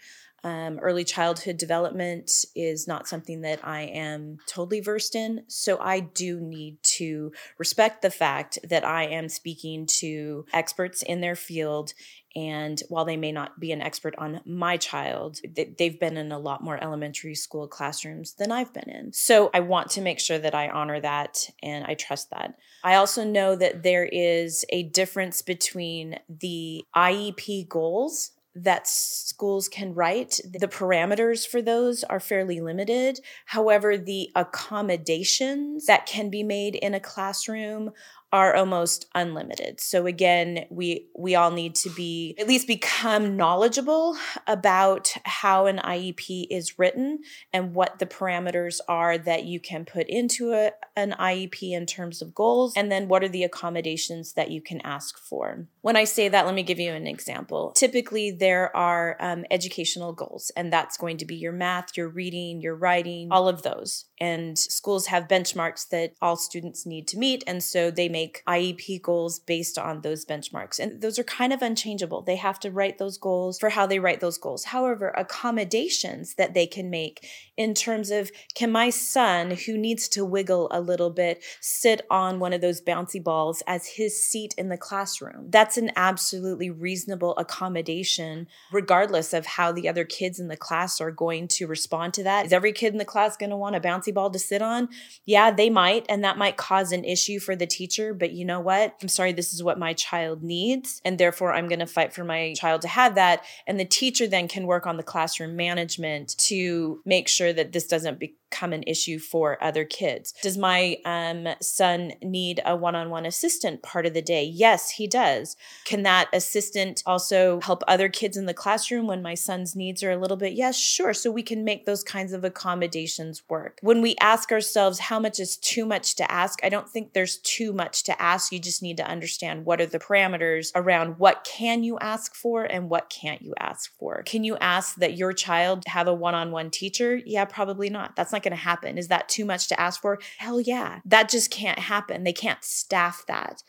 Um, 0.45 0.79
early 0.79 1.05
childhood 1.05 1.57
development 1.57 2.45
is 2.55 2.87
not 2.87 3.09
something 3.09 3.41
that 3.41 3.61
I 3.65 3.83
am 3.83 4.39
totally 4.47 4.81
versed 4.81 5.15
in. 5.15 5.43
So 5.49 5.79
I 5.81 6.01
do 6.01 6.41
need 6.41 6.83
to 6.83 7.33
respect 7.59 8.03
the 8.03 8.11
fact 8.11 8.59
that 8.65 8.85
I 8.85 9.05
am 9.05 9.29
speaking 9.29 9.87
to 9.99 10.47
experts 10.53 11.03
in 11.03 11.21
their 11.21 11.35
field. 11.35 11.93
And 12.37 12.81
while 12.89 13.05
they 13.05 13.17
may 13.17 13.33
not 13.33 13.59
be 13.59 13.73
an 13.73 13.83
expert 13.83 14.15
on 14.17 14.41
my 14.45 14.77
child, 14.77 15.41
they've 15.77 15.99
been 15.99 16.17
in 16.17 16.31
a 16.31 16.39
lot 16.39 16.63
more 16.63 16.83
elementary 16.83 17.35
school 17.35 17.67
classrooms 17.67 18.35
than 18.35 18.53
I've 18.53 18.73
been 18.73 18.89
in. 18.89 19.13
So 19.13 19.51
I 19.53 19.61
want 19.61 19.91
to 19.93 20.01
make 20.01 20.21
sure 20.21 20.39
that 20.39 20.55
I 20.55 20.69
honor 20.69 21.01
that 21.01 21.51
and 21.63 21.85
I 21.85 21.95
trust 21.95 22.31
that. 22.31 22.55
I 22.85 22.95
also 22.95 23.25
know 23.25 23.57
that 23.57 23.83
there 23.83 24.05
is 24.05 24.65
a 24.69 24.85
difference 24.85 25.43
between 25.43 26.21
the 26.29 26.85
IEP 26.95 27.69
goals 27.69 28.33
that 28.65 28.87
schools 28.87 29.69
can 29.69 29.95
write. 29.95 30.41
The 30.45 30.69
parameters 30.69 31.47
for 31.47 31.63
those 31.63 32.05
are 32.05 32.21
fairly 32.21 32.61
limited. 32.61 33.21
However, 33.47 33.97
the 33.97 34.31
accommodations 34.35 35.87
that 35.87 36.07
can 36.07 36.31
be 36.31 36.43
made 36.43 36.75
in 36.75 36.95
a 36.95 37.01
classroom 37.01 37.93
are 38.31 38.55
almost 38.55 39.07
unlimited. 39.15 39.81
So 39.81 40.07
again, 40.07 40.67
we 40.71 41.09
we 41.17 41.35
all 41.35 41.51
need 41.51 41.75
to 41.77 41.91
be 41.91 42.35
at 42.39 42.47
least 42.47 42.67
become 42.67 43.37
knowledgeable 43.37 44.17
about 44.47 45.15
how 45.25 45.67
an 45.67 45.79
IEP 45.79 46.47
is 46.51 46.79
written 46.79 47.21
and 47.53 47.75
what 47.75 47.99
the 47.99 48.07
parameters 48.07 48.81
are 48.87 49.17
that 49.17 49.45
you 49.45 49.61
can 49.61 49.87
put 49.87 50.09
into 50.09 50.53
a, 50.53 50.73
an 50.95 51.15
IEP 51.19 51.73
in 51.73 51.87
terms 51.87 52.21
of 52.21 52.35
goals 52.35 52.75
and 52.77 52.93
then 52.93 53.09
what 53.09 53.25
are 53.25 53.29
the 53.29 53.45
accommodations 53.45 54.35
that 54.35 54.51
you 54.51 54.61
can 54.61 54.81
ask 54.83 55.19
for. 55.19 55.67
When 55.81 55.97
I 55.97 56.05
say 56.05 56.29
that, 56.29 56.45
let 56.45 56.55
me 56.55 56.63
give 56.63 56.79
you 56.79 56.93
an 56.93 57.07
example. 57.07 57.73
Typically 57.73 58.31
there 58.31 58.75
are 58.77 59.17
um, 59.21 59.47
educational 59.51 60.13
goals 60.13 60.51
and 60.55 60.71
that's 60.71 60.99
going 60.99 61.17
to 61.19 61.25
be 61.25 61.37
your 61.37 61.53
math, 61.53 61.97
your 61.97 62.09
reading, 62.09 62.61
your 62.61 62.75
writing, 62.75 63.29
all 63.31 63.49
of 63.49 63.63
those. 63.63 64.05
And 64.21 64.59
schools 64.59 65.07
have 65.07 65.29
benchmarks 65.29 65.89
that 65.89 66.13
all 66.21 66.37
students 66.37 66.85
need 66.85 67.09
to 67.09 67.19
meet 67.19 67.43
and 67.47 67.65
so 67.65 67.91
they 67.91 68.09
make 68.09 68.18
IEP 68.27 69.03
goals 69.03 69.39
based 69.39 69.79
on 69.79 70.01
those 70.01 70.25
benchmarks. 70.25 70.79
And 70.79 71.01
those 71.01 71.19
are 71.19 71.25
kind 71.25 71.53
of 71.53 71.63
unchangeable. 71.63 72.23
They 72.23 72.37
have 72.37 72.61
to 72.61 72.71
write 72.71 72.99
those 72.99 73.19
goals 73.19 73.59
for 73.59 73.71
how 73.71 73.87
they 73.87 73.99
write 73.99 74.21
those 74.21 74.39
goals. 74.39 74.65
However, 74.65 75.11
accommodations 75.11 76.35
that 76.35 76.55
they 76.55 76.67
can 76.67 76.91
make 76.91 77.27
in 77.59 77.75
terms 77.75 78.11
of 78.11 78.31
can 78.55 78.73
my 78.73 78.89
son, 78.89 79.51
who 79.51 79.77
needs 79.77 80.09
to 80.09 80.25
wiggle 80.25 80.69
a 80.71 80.81
little 80.81 81.11
bit, 81.11 81.45
sit 81.61 82.01
on 82.11 82.41
one 82.41 82.55
of 82.55 82.63
those 82.63 82.81
bouncy 82.81 83.23
balls 83.23 83.63
as 83.67 83.87
his 83.87 84.23
seat 84.23 84.55
in 84.57 84.71
the 84.71 84.79
classroom? 84.79 85.51
That's 85.51 85.77
an 85.77 85.91
absolutely 85.97 86.71
reasonable 86.71 87.37
accommodation, 87.37 88.47
regardless 88.73 89.35
of 89.35 89.45
how 89.45 89.73
the 89.73 89.89
other 89.89 90.05
kids 90.05 90.41
in 90.41 90.49
the 90.49 90.57
class 90.57 91.01
are 91.01 91.11
going 91.11 91.49
to 91.49 91.67
respond 91.67 92.15
to 92.15 92.23
that. 92.25 92.47
Is 92.47 92.53
every 92.53 92.73
kid 92.73 92.93
in 92.93 92.99
the 92.99 93.05
class 93.05 93.37
going 93.37 93.51
to 93.51 93.57
want 93.57 93.77
a 93.77 93.81
bouncy 93.81 94.15
ball 94.15 94.31
to 94.31 94.39
sit 94.39 94.63
on? 94.63 94.89
Yeah, 95.27 95.51
they 95.51 95.69
might. 95.69 96.07
And 96.09 96.25
that 96.25 96.39
might 96.39 96.57
cause 96.57 96.93
an 96.93 97.05
issue 97.05 97.39
for 97.39 97.55
the 97.55 97.67
teacher 97.67 97.99
but 98.15 98.33
you 98.33 98.45
know 98.45 98.61
what? 98.61 98.95
I'm 99.03 99.09
sorry, 99.09 99.33
this 99.33 99.53
is 99.53 99.63
what 99.63 99.79
my 99.79 99.93
child 99.93 100.43
needs. 100.43 101.01
And 101.05 101.19
therefore, 101.19 101.53
I'm 101.53 101.69
going 101.69 101.79
to 101.81 101.87
fight 101.87 102.13
for 102.13 102.25
my 102.25 102.55
child 102.55 102.83
to 102.83 102.89
have 102.89 103.15
that. 103.17 103.45
And 103.67 103.79
the 103.79 103.85
teacher 103.85 104.27
then 104.27 104.49
can 104.49 104.67
work 104.67 104.87
on 104.87 104.97
the 104.97 105.03
classroom 105.03 105.57
management 105.57 106.37
to 106.39 107.01
make 107.05 107.29
sure 107.29 107.48
that 107.53 107.73
this 107.73 107.87
doesn't 107.87 108.19
become 108.19 108.73
an 108.73 108.83
issue 108.85 109.19
for 109.19 109.63
other 109.63 109.85
kids. 109.85 110.33
Does 110.43 110.57
my 110.57 110.99
um, 111.05 111.49
son 111.61 112.13
need 112.23 112.61
a 112.65 112.77
one 112.77 112.95
on 112.95 113.11
one 113.11 113.27
assistant 113.27 113.83
part 113.83 114.07
of 114.07 114.15
the 114.15 114.23
day? 114.23 114.45
Yes, 114.45 114.91
he 114.91 115.07
does. 115.07 115.57
Can 115.85 116.03
that 116.03 116.29
assistant 116.33 117.03
also 117.07 117.61
help 117.61 117.83
other 117.87 118.09
kids 118.09 118.37
in 118.37 118.47
the 118.47 118.55
classroom 118.55 119.07
when 119.07 119.23
my 119.23 119.35
son's 119.35 119.77
needs 119.77 120.03
are 120.03 120.11
a 120.11 120.17
little 120.17 120.37
bit? 120.37 120.55
Yes, 120.55 120.79
sure. 120.79 121.15
So 121.15 121.31
we 121.31 121.43
can 121.43 121.65
make 121.65 121.87
those 121.87 122.03
kinds 122.03 122.33
of 122.33 122.45
accommodations 122.45 123.43
work. 123.49 123.79
When 123.83 124.01
we 124.01 124.17
ask 124.21 124.51
ourselves 124.53 124.99
how 124.99 125.21
much 125.21 125.39
is 125.41 125.57
too 125.57 125.87
much 125.87 126.17
to 126.17 126.31
ask, 126.31 126.59
I 126.65 126.69
don't 126.69 126.89
think 126.89 127.13
there's 127.13 127.39
too 127.39 127.73
much 127.73 128.05
to 128.05 128.23
ask. 128.23 128.53
You 128.53 128.59
just 128.59 128.83
need 128.83 128.97
to 128.99 129.07
understand 129.07 129.65
what 129.65 129.81
are 129.81 129.87
the 129.87 129.99
parameters 129.99 130.71
around 130.75 131.19
what 131.19 131.45
can 131.45 131.83
you 131.83 131.99
ask 131.99 132.35
for 132.35 132.65
and 132.65 132.89
what 132.89 133.11
can't 133.11 133.43
you 133.43 133.55
ask 133.59 133.93
for. 133.99 134.23
Can 134.23 134.45
you 134.45 134.57
ask 134.59 134.97
that 134.97 135.17
your 135.17 135.33
child 135.33 135.85
have 135.87 136.09
a 136.09 136.15
one 136.15 136.35
on 136.35 136.51
one 136.51 136.71
teacher? 136.71 137.17
Yeah, 137.39 137.45
probably 137.45 137.89
not. 137.89 138.17
That's 138.17 138.33
not 138.33 138.43
going 138.43 138.51
to 138.51 138.57
happen. 138.57 138.99
Is 138.99 139.07
that 139.07 139.29
too 139.29 139.45
much 139.45 139.69
to 139.69 139.81
ask 139.81 140.01
for? 140.01 140.19
Hell 140.39 140.61
yeah. 140.61 140.99
That 141.05 141.29
just 141.29 141.53
can't 141.53 141.79
happen. 141.79 142.25
They 142.25 142.33
can't 142.33 142.65
staff 142.65 143.23
that 143.29 143.63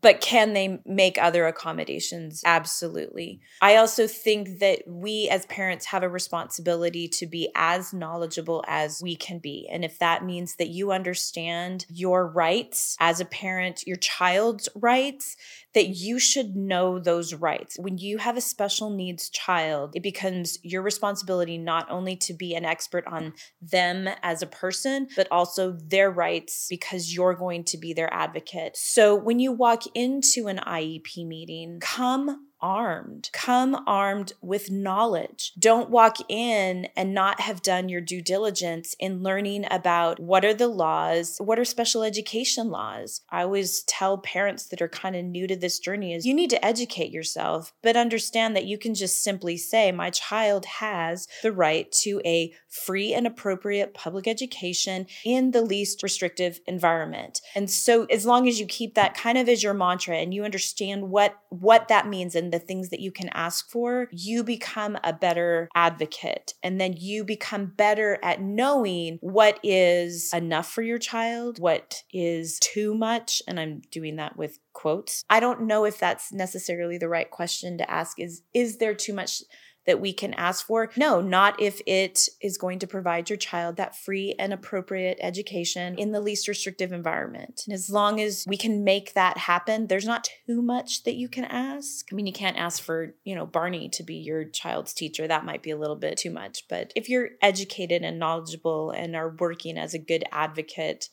but 0.00 0.20
can 0.20 0.52
they 0.52 0.80
make 0.86 1.18
other 1.18 1.46
accommodations? 1.46 2.42
Absolutely. 2.44 3.40
I 3.60 3.76
also 3.76 4.06
think 4.06 4.60
that 4.60 4.82
we 4.86 5.28
as 5.28 5.46
parents 5.46 5.86
have 5.86 6.02
a 6.02 6.08
responsibility 6.08 7.08
to 7.08 7.26
be 7.26 7.50
as 7.54 7.92
knowledgeable 7.92 8.64
as 8.68 9.00
we 9.02 9.16
can 9.16 9.38
be. 9.38 9.68
And 9.70 9.84
if 9.84 9.98
that 9.98 10.24
means 10.24 10.56
that 10.56 10.68
you 10.68 10.92
understand 10.92 11.86
your 11.88 12.26
rights 12.26 12.96
as 13.00 13.20
a 13.20 13.24
parent, 13.24 13.86
your 13.86 13.96
child's 13.96 14.68
rights, 14.74 15.36
that 15.74 15.88
you 15.88 16.18
should 16.18 16.54
know 16.54 16.98
those 16.98 17.34
rights. 17.34 17.76
When 17.78 17.98
you 17.98 18.18
have 18.18 18.36
a 18.36 18.42
special 18.42 18.90
needs 18.90 19.30
child, 19.30 19.92
it 19.94 20.02
becomes 20.02 20.58
your 20.62 20.82
responsibility 20.82 21.56
not 21.56 21.90
only 21.90 22.14
to 22.16 22.34
be 22.34 22.54
an 22.54 22.64
expert 22.64 23.06
on 23.06 23.32
them 23.60 24.08
as 24.22 24.42
a 24.42 24.46
person, 24.46 25.08
but 25.16 25.28
also 25.30 25.72
their 25.72 26.10
rights 26.10 26.66
because 26.68 27.14
you're 27.14 27.34
going 27.34 27.64
to 27.64 27.78
be 27.78 27.94
their 27.94 28.12
advocate. 28.12 28.76
So 28.76 29.14
when 29.14 29.38
you 29.38 29.52
walk 29.52 29.71
into 29.94 30.48
an 30.48 30.58
IEP 30.58 31.26
meeting, 31.26 31.80
come 31.80 32.48
armed. 32.62 33.28
Come 33.32 33.82
armed 33.86 34.32
with 34.40 34.70
knowledge. 34.70 35.52
Don't 35.58 35.90
walk 35.90 36.16
in 36.28 36.88
and 36.96 37.12
not 37.12 37.40
have 37.40 37.60
done 37.60 37.88
your 37.88 38.00
due 38.00 38.22
diligence 38.22 38.94
in 38.98 39.22
learning 39.22 39.66
about 39.70 40.20
what 40.20 40.44
are 40.44 40.54
the 40.54 40.68
laws, 40.68 41.38
what 41.38 41.58
are 41.58 41.64
special 41.64 42.04
education 42.04 42.70
laws. 42.70 43.22
I 43.30 43.42
always 43.42 43.82
tell 43.82 44.18
parents 44.18 44.66
that 44.66 44.80
are 44.80 44.88
kind 44.88 45.16
of 45.16 45.24
new 45.24 45.46
to 45.46 45.56
this 45.56 45.78
journey 45.78 46.14
is 46.14 46.24
you 46.24 46.34
need 46.34 46.50
to 46.50 46.64
educate 46.64 47.10
yourself, 47.10 47.72
but 47.82 47.96
understand 47.96 48.54
that 48.56 48.66
you 48.66 48.78
can 48.78 48.94
just 48.94 49.22
simply 49.22 49.56
say 49.56 49.90
my 49.90 50.10
child 50.10 50.64
has 50.66 51.26
the 51.42 51.52
right 51.52 51.90
to 51.92 52.20
a 52.24 52.54
free 52.68 53.12
and 53.12 53.26
appropriate 53.26 53.94
public 53.94 54.28
education 54.28 55.06
in 55.24 55.50
the 55.50 55.62
least 55.62 56.02
restrictive 56.02 56.60
environment. 56.66 57.40
And 57.54 57.68
so 57.70 58.04
as 58.04 58.24
long 58.24 58.46
as 58.48 58.60
you 58.60 58.66
keep 58.66 58.94
that 58.94 59.14
kind 59.14 59.36
of 59.36 59.48
as 59.48 59.62
your 59.62 59.74
mantra 59.74 60.16
and 60.16 60.32
you 60.32 60.44
understand 60.44 61.10
what 61.10 61.36
what 61.48 61.88
that 61.88 62.08
means 62.08 62.34
and 62.34 62.51
the 62.52 62.58
things 62.58 62.90
that 62.90 63.00
you 63.00 63.10
can 63.10 63.28
ask 63.30 63.68
for, 63.68 64.08
you 64.12 64.44
become 64.44 64.96
a 65.02 65.12
better 65.12 65.68
advocate. 65.74 66.54
And 66.62 66.80
then 66.80 66.94
you 66.96 67.24
become 67.24 67.66
better 67.76 68.18
at 68.22 68.40
knowing 68.40 69.18
what 69.20 69.58
is 69.62 70.32
enough 70.32 70.70
for 70.70 70.82
your 70.82 70.98
child, 70.98 71.58
what 71.58 72.02
is 72.12 72.58
too 72.60 72.94
much. 72.94 73.42
And 73.48 73.58
I'm 73.58 73.82
doing 73.90 74.16
that 74.16 74.36
with 74.36 74.58
quotes. 74.72 75.24
I 75.28 75.40
don't 75.40 75.62
know 75.62 75.84
if 75.84 75.98
that's 75.98 76.32
necessarily 76.32 76.98
the 76.98 77.08
right 77.08 77.30
question 77.30 77.78
to 77.78 77.90
ask 77.90 78.18
is 78.20 78.42
is 78.54 78.78
there 78.78 78.94
too 78.94 79.12
much 79.12 79.42
that 79.86 80.00
we 80.00 80.12
can 80.12 80.34
ask 80.34 80.66
for. 80.66 80.90
No, 80.96 81.20
not 81.20 81.60
if 81.60 81.80
it 81.86 82.28
is 82.40 82.58
going 82.58 82.78
to 82.80 82.86
provide 82.86 83.28
your 83.28 83.36
child 83.36 83.76
that 83.76 83.96
free 83.96 84.34
and 84.38 84.52
appropriate 84.52 85.18
education 85.20 85.96
in 85.98 86.12
the 86.12 86.20
least 86.20 86.48
restrictive 86.48 86.92
environment. 86.92 87.62
And 87.66 87.74
as 87.74 87.90
long 87.90 88.20
as 88.20 88.44
we 88.46 88.56
can 88.56 88.84
make 88.84 89.14
that 89.14 89.38
happen, 89.38 89.88
there's 89.88 90.06
not 90.06 90.28
too 90.46 90.62
much 90.62 91.02
that 91.04 91.14
you 91.14 91.28
can 91.28 91.44
ask. 91.44 92.06
I 92.10 92.14
mean, 92.14 92.26
you 92.26 92.32
can't 92.32 92.58
ask 92.58 92.82
for, 92.82 93.14
you 93.24 93.34
know, 93.34 93.46
Barney 93.46 93.88
to 93.90 94.02
be 94.02 94.16
your 94.16 94.44
child's 94.44 94.92
teacher. 94.92 95.26
That 95.26 95.44
might 95.44 95.62
be 95.62 95.70
a 95.70 95.76
little 95.76 95.96
bit 95.96 96.16
too 96.16 96.30
much. 96.30 96.68
But 96.68 96.92
if 96.94 97.08
you're 97.08 97.30
educated 97.40 98.02
and 98.02 98.18
knowledgeable 98.18 98.90
and 98.90 99.16
are 99.16 99.34
working 99.38 99.78
as 99.78 99.94
a 99.94 99.98
good 99.98 100.24
advocate, 100.30 101.08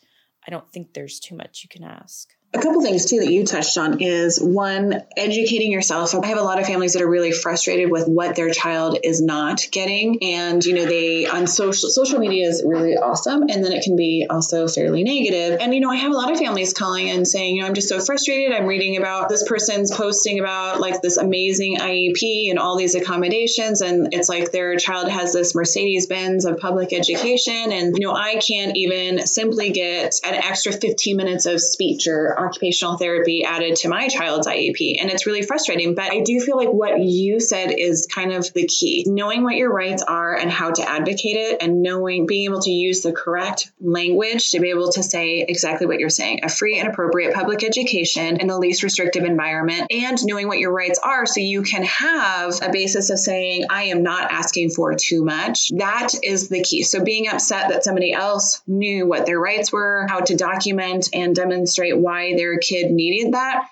I 0.47 0.51
don't 0.51 0.71
think 0.71 0.93
there's 0.93 1.19
too 1.19 1.35
much 1.35 1.63
you 1.63 1.69
can 1.69 1.83
ask. 1.83 2.29
A 2.51 2.59
couple 2.59 2.81
things 2.81 3.05
too 3.05 3.19
that 3.19 3.31
you 3.31 3.45
touched 3.45 3.77
on 3.77 4.01
is 4.01 4.39
one, 4.41 5.03
educating 5.15 5.71
yourself. 5.71 6.15
I 6.15 6.25
have 6.27 6.39
a 6.39 6.43
lot 6.43 6.59
of 6.59 6.65
families 6.65 6.93
that 6.93 7.03
are 7.03 7.09
really 7.09 7.31
frustrated 7.31 7.91
with 7.91 8.07
what 8.07 8.35
their 8.35 8.49
child 8.49 8.97
is 9.03 9.21
not 9.21 9.67
getting. 9.71 10.23
And, 10.23 10.65
you 10.65 10.73
know, 10.73 10.85
they 10.85 11.27
on 11.27 11.45
social 11.45 11.91
social 11.91 12.17
media 12.17 12.47
is 12.47 12.63
really 12.65 12.97
awesome. 12.97 13.43
And 13.43 13.63
then 13.63 13.71
it 13.71 13.83
can 13.83 13.95
be 13.95 14.25
also 14.27 14.67
fairly 14.67 15.03
negative. 15.03 15.59
And, 15.61 15.75
you 15.75 15.79
know, 15.79 15.91
I 15.91 15.97
have 15.97 16.11
a 16.11 16.15
lot 16.15 16.31
of 16.31 16.39
families 16.39 16.73
calling 16.73 17.11
and 17.11 17.27
saying, 17.27 17.57
you 17.57 17.61
know, 17.61 17.67
I'm 17.67 17.75
just 17.75 17.87
so 17.87 17.99
frustrated. 17.99 18.51
I'm 18.51 18.65
reading 18.65 18.97
about 18.97 19.29
this 19.29 19.47
person's 19.47 19.95
posting 19.95 20.39
about 20.39 20.79
like 20.79 21.03
this 21.03 21.17
amazing 21.17 21.77
IEP 21.77 22.49
and 22.49 22.57
all 22.57 22.77
these 22.77 22.95
accommodations. 22.95 23.81
And 23.81 24.11
it's 24.11 24.27
like 24.27 24.51
their 24.51 24.75
child 24.77 25.07
has 25.09 25.33
this 25.33 25.53
Mercedes 25.53 26.07
Benz 26.07 26.45
of 26.45 26.57
public 26.57 26.93
education. 26.93 27.71
And, 27.71 27.95
you 27.95 28.07
know, 28.07 28.15
I 28.15 28.37
can't 28.37 28.75
even 28.75 29.27
simply 29.27 29.69
get 29.69 30.19
an 30.25 30.33
extra 30.33 30.71
15 30.71 31.15
minutes 31.15 31.45
of 31.45 31.61
speech 31.61 32.07
or 32.07 32.38
occupational 32.45 32.97
therapy 32.97 33.43
added 33.43 33.75
to 33.77 33.89
my 33.89 34.07
child's 34.07 34.47
IEP. 34.47 35.01
And 35.01 35.09
it's 35.09 35.25
really 35.25 35.41
frustrating. 35.41 35.95
But 35.95 36.11
I 36.11 36.21
do 36.21 36.39
feel 36.39 36.57
like 36.57 36.69
what 36.69 36.99
you 36.99 37.39
said 37.39 37.71
is 37.71 38.07
kind 38.07 38.31
of 38.31 38.51
the 38.53 38.67
key 38.67 39.05
knowing 39.07 39.43
what 39.43 39.55
your 39.55 39.71
rights 39.71 40.03
are 40.03 40.35
and 40.35 40.51
how 40.51 40.71
to 40.71 40.87
advocate 40.87 41.37
it, 41.37 41.61
and 41.61 41.81
knowing, 41.81 42.25
being 42.25 42.45
able 42.45 42.61
to 42.61 42.71
use 42.71 43.01
the 43.01 43.11
correct 43.11 43.71
language 43.79 44.51
to 44.51 44.59
be 44.59 44.69
able 44.69 44.91
to 44.91 45.03
say 45.03 45.45
exactly 45.47 45.87
what 45.87 45.99
you're 45.99 46.09
saying 46.09 46.39
a 46.43 46.49
free 46.49 46.79
and 46.79 46.87
appropriate 46.87 47.33
public 47.33 47.63
education 47.63 48.37
in 48.37 48.47
the 48.47 48.57
least 48.57 48.83
restrictive 48.83 49.23
environment, 49.23 49.87
and 49.91 50.17
knowing 50.25 50.47
what 50.47 50.59
your 50.59 50.71
rights 50.71 50.99
are 51.03 51.25
so 51.25 51.39
you 51.39 51.63
can 51.63 51.83
have 51.83 52.59
a 52.61 52.71
basis 52.71 53.09
of 53.09 53.19
saying, 53.19 53.65
I 53.69 53.83
am 53.85 54.03
not 54.03 54.31
asking 54.31 54.71
for 54.71 54.95
too 54.95 55.23
much. 55.23 55.69
That 55.75 56.13
is 56.23 56.49
the 56.49 56.63
key. 56.63 56.83
So 56.83 57.03
being 57.03 57.27
upset 57.27 57.69
that 57.69 57.83
somebody 57.83 58.13
else 58.13 58.61
knew 58.67 59.05
what 59.05 59.25
their 59.25 59.39
rights 59.39 59.71
were, 59.71 60.05
how 60.09 60.21
to 60.21 60.35
document 60.35 61.09
and 61.13 61.35
demonstrate 61.35 61.97
why 61.97 62.28
their 62.35 62.57
kid 62.57 62.91
needed 62.91 63.33
that 63.33 63.67